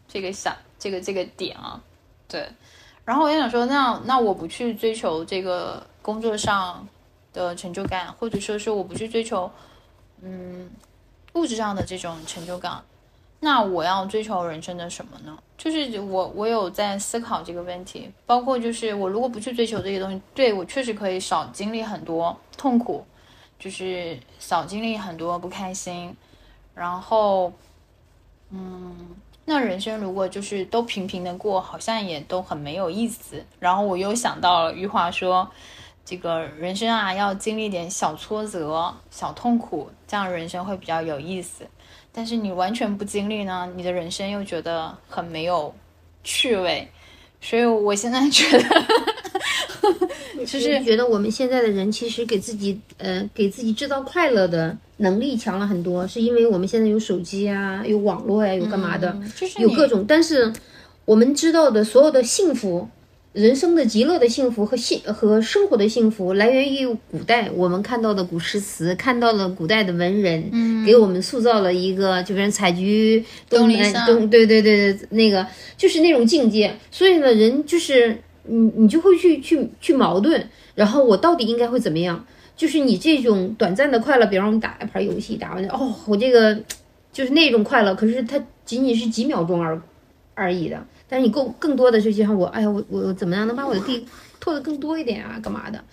[0.05, 1.82] 这个想这个这个点啊，
[2.28, 2.45] 对。
[3.12, 6.88] 然后我也想说，那那我不去追求这个工作上
[7.34, 9.51] 的成就感，或者说是我不去追求，
[10.22, 10.72] 嗯，
[11.34, 12.82] 物质上的这种成就感，
[13.41, 15.38] 那我要追求人生的什么呢？
[15.57, 23.05] 就是我我有在思考这个问题，包括就是我如果不去追求这些东西，对我确实可以少经历很多痛苦，
[23.59, 26.16] 就是少经历很多不开心，
[26.74, 27.51] 然后，
[28.51, 29.09] 嗯。
[29.52, 33.45] 那人生如果就是都平平的过，好像也都很没有意思。
[33.60, 35.52] 然后我又想到了余华说，
[36.06, 41.68] 这个人生啊，要经历点小挫折、小痛苦，这样人生会比较有意思。
[42.14, 45.76] 但是你完全不经历呢，你的人生又觉得很没有
[46.24, 46.89] 趣味。
[47.41, 48.88] 所以我现在觉得，
[50.45, 54.77] 就是觉得我们现在的人其实给自己呃给自己制造快乐的。
[54.97, 59.19] 能力强了很多，是因为我们现在有手机啊，有网络呀，有干嘛的，
[59.57, 60.05] 有各种。
[60.07, 60.53] 但是
[61.05, 62.87] 我们知道的所有的幸福，
[63.33, 76.75] 人生的极乐的幸福和幸和生活的幸福，来源于古代我们看到的古诗词，看到了古代的文人，嗯，给我们塑造了一个，就比如采菊东篱东，对对对对，那个就是那种境界。
[76.91, 82.25] 所以呢，人就是你你就会去去去矛盾，然后我到底应该会怎么样？
[82.55, 86.55] 就是你这种短暂的快乐，比方我们打一盘游戏，打完哦，我这个
[87.11, 89.81] 就是那种快乐，可是它仅仅是几秒钟而
[90.35, 90.85] 而已的。
[91.07, 94.05] 但是你更更多的就像我，哎呀，我我怎么样能把我的地
[94.39, 95.39] 拓得更多一点啊？
[95.41, 95.83] 干嘛的？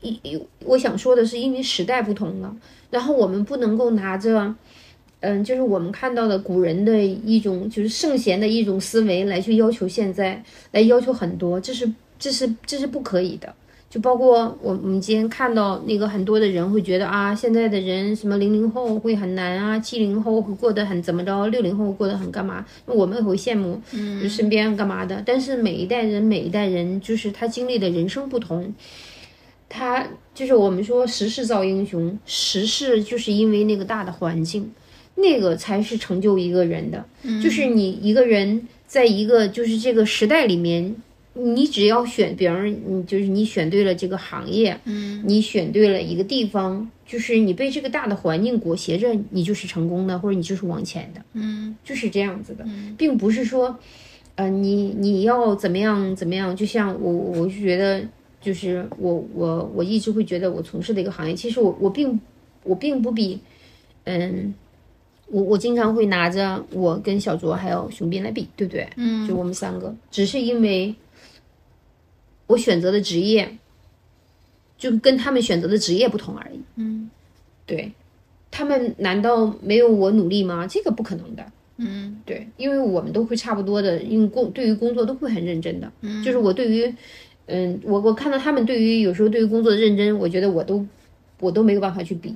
[0.00, 2.56] 一一我想说的是，因为时代不同了，
[2.90, 4.54] 然后我们不能够拿着，
[5.20, 10.42] 嗯，就是我们看到的古人的一种就是圣贤的一种思维来去要求现在，
[10.72, 13.54] 来要求很多，这是这是这是不可以的。
[13.90, 22.64] 就包括我，我们今天看到那个很多的人会觉得啊，现在的人什么零零后会很难啊，七零后会过得很怎么着，六零后过得很干嘛？
[22.86, 25.20] 我们也会羡慕，嗯，身边干嘛的？
[25.26, 28.72] 但是每一代人，每一代人就是他经历的人生不同，
[29.68, 34.70] 他就是我们说时势造英雄，时势就是因为那个大的环境，
[35.20, 37.04] 那个才是成就一个人的，
[37.42, 40.94] 就是你一个人在一个就是这个时代里面。
[41.32, 52.66] 你只要选，比方你就是你选对了这个行业，嗯，你选对了一个地方，就是你被这个大的环境裹挟着，你就是成功的，或者你就是往前的，嗯，就是这样子的，
[52.98, 53.78] 并不是说，
[54.34, 58.02] 呃，你你要怎么样怎么样，就像我，我就觉得，
[58.40, 62.20] 就是我我我一直会觉得我从事的一个行业，其实我我并
[62.64, 63.38] 我并不比，
[64.04, 64.52] 嗯，
[65.30, 68.88] 我我经常会拿着我跟小卓还有熊斌来比，对不对？
[68.96, 70.94] 嗯，就我们三个，只是因为。
[72.46, 73.48] 我选择的职业，
[74.76, 76.58] 就跟他们选择的职业不同而已。
[76.74, 77.08] 嗯，
[77.64, 77.92] 对，
[78.50, 80.66] 他们难道没有我努力吗？
[80.66, 81.46] 这个不可能的。
[81.76, 85.92] 嗯，对，因为我们都会差不多的，因为工对于工作都会很认真的。
[86.00, 86.92] 嗯，就是我对于，
[87.46, 90.84] 嗯，我我看到他们对于有时候对于工作的认真，我觉得我都
[91.38, 92.34] 我都没有办法去比。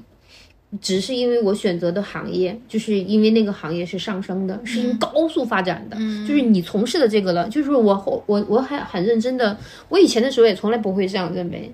[0.80, 5.96] 只是因为我选择的行业，就是因为那个行业是上升的，是因为高速发展的，
[6.26, 9.56] 就是你从事的这个了，就是我后我我还很认真的，
[9.88, 11.72] 我以前的时候也从来不会这样认为。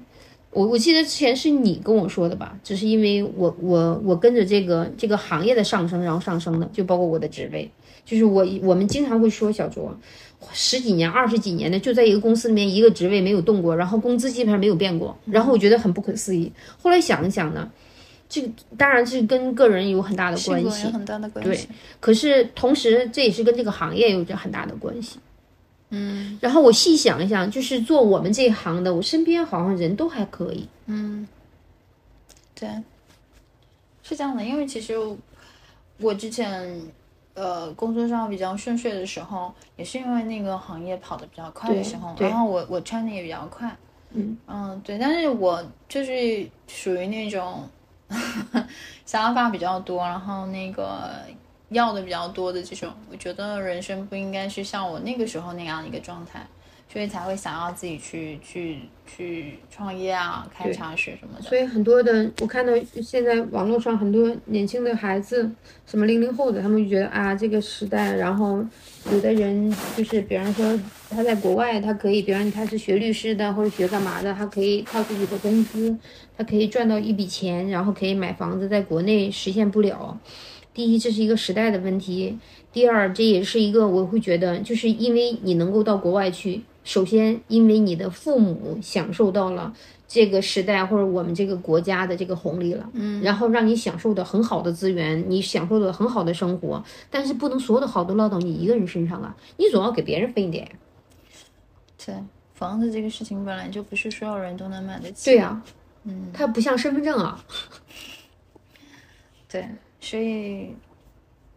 [0.53, 7.71] 我我记得之前是你跟我说的吧，只是因为我我我跟着这个这个行业的上升，然后上升的，就包括我的职位，
[8.05, 9.97] 就是我我们经常会说小卓，
[10.53, 16.51] 十几年、二十几年的就在一个公司里面一个职位没有动过，然后工资基本上没有变过，然后我觉得很不可思议。
[16.83, 17.71] 后来想一想呢，
[18.31, 21.67] 这个当然是跟个人有很大的关系，很大的关系。
[21.67, 25.19] 对，可是同时这也是跟这个行业有着很大的关系。
[25.91, 30.69] 嗯，然后我细想一想，就是做我们这一行的，我身边好像人都还可以。
[30.87, 31.27] 嗯，
[32.55, 32.69] 对，
[34.05, 34.95] 是这样的，因为其实
[35.99, 36.81] 我之前
[37.35, 43.77] 呃工作上比较顺遂的时候，也是因为那个行业跑得比较快的时候，然后我我穿的也比较快。
[44.13, 47.69] 嗯嗯，对，但是我就是属于那种
[49.07, 51.11] 想法比较多，然后那个。
[51.73, 56.45] 要的比较多的这种，我觉得人生不应该是像我那个时候那样的一个状态，
[56.93, 61.43] 所以才会想要自己去去去创业啊，开茶室什么的。
[61.43, 65.49] 所以很多的，我看到现在网络上很多年轻的孩子，
[65.87, 68.61] 什么零零后的，他们就觉得啊，这个时代，然后
[69.13, 70.77] 有的人就是，比方说
[71.09, 75.97] 他在国外，他可以，比方他是学律师的或者学干嘛的，他可以靠自己的工资，
[76.41, 80.19] 他可以赚到一笔钱，然后可以买房子，在国内实现不了。
[80.73, 82.35] 第一，这是一个时代的问题；
[82.73, 89.71] 第二，这也是一个我会觉得，就是因为你能够到国外去，首先因为你的父母享受到了
[90.09, 100.67] 这个时代或者我们这个国家的这个红利了，嗯，然后让你享受的很好的资源，你享受的很好的生活，但是不能所有的好都落到你一个人身上啊，你总要给别人分一点。
[102.03, 102.15] 对，
[102.55, 105.33] 房子这个事情本来就不是所有人都能买得起。
[105.33, 105.63] 对呀，
[106.05, 107.45] 嗯，它不像身份证啊。
[109.49, 109.69] 对。
[110.03, 110.75] 所以，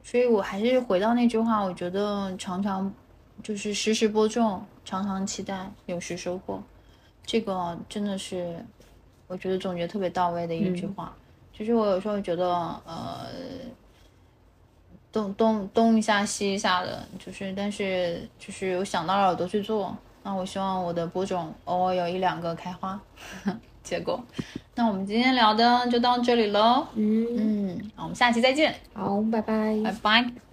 [0.04, 2.94] 所以我还是回到那句话，我觉得常常
[3.42, 6.62] 就是时时播种，常常期待，有时收获。
[7.26, 8.64] 这个真的是
[9.28, 11.16] 我觉得总结特别到位的一句话。
[11.58, 12.46] 其实我有时候觉得，
[12.86, 13.28] 呃，
[15.10, 19.96] 东东东一下西一下的，就是但是就是我想到了我都去做。
[20.22, 23.00] 那我希望我的播种偶尔有一两个开花。
[23.84, 24.24] 结果，
[24.76, 26.88] 那我们今天聊的就到这里喽。
[26.96, 28.74] 嗯嗯，那我们下期再见。
[28.94, 30.53] 好，拜拜，拜拜。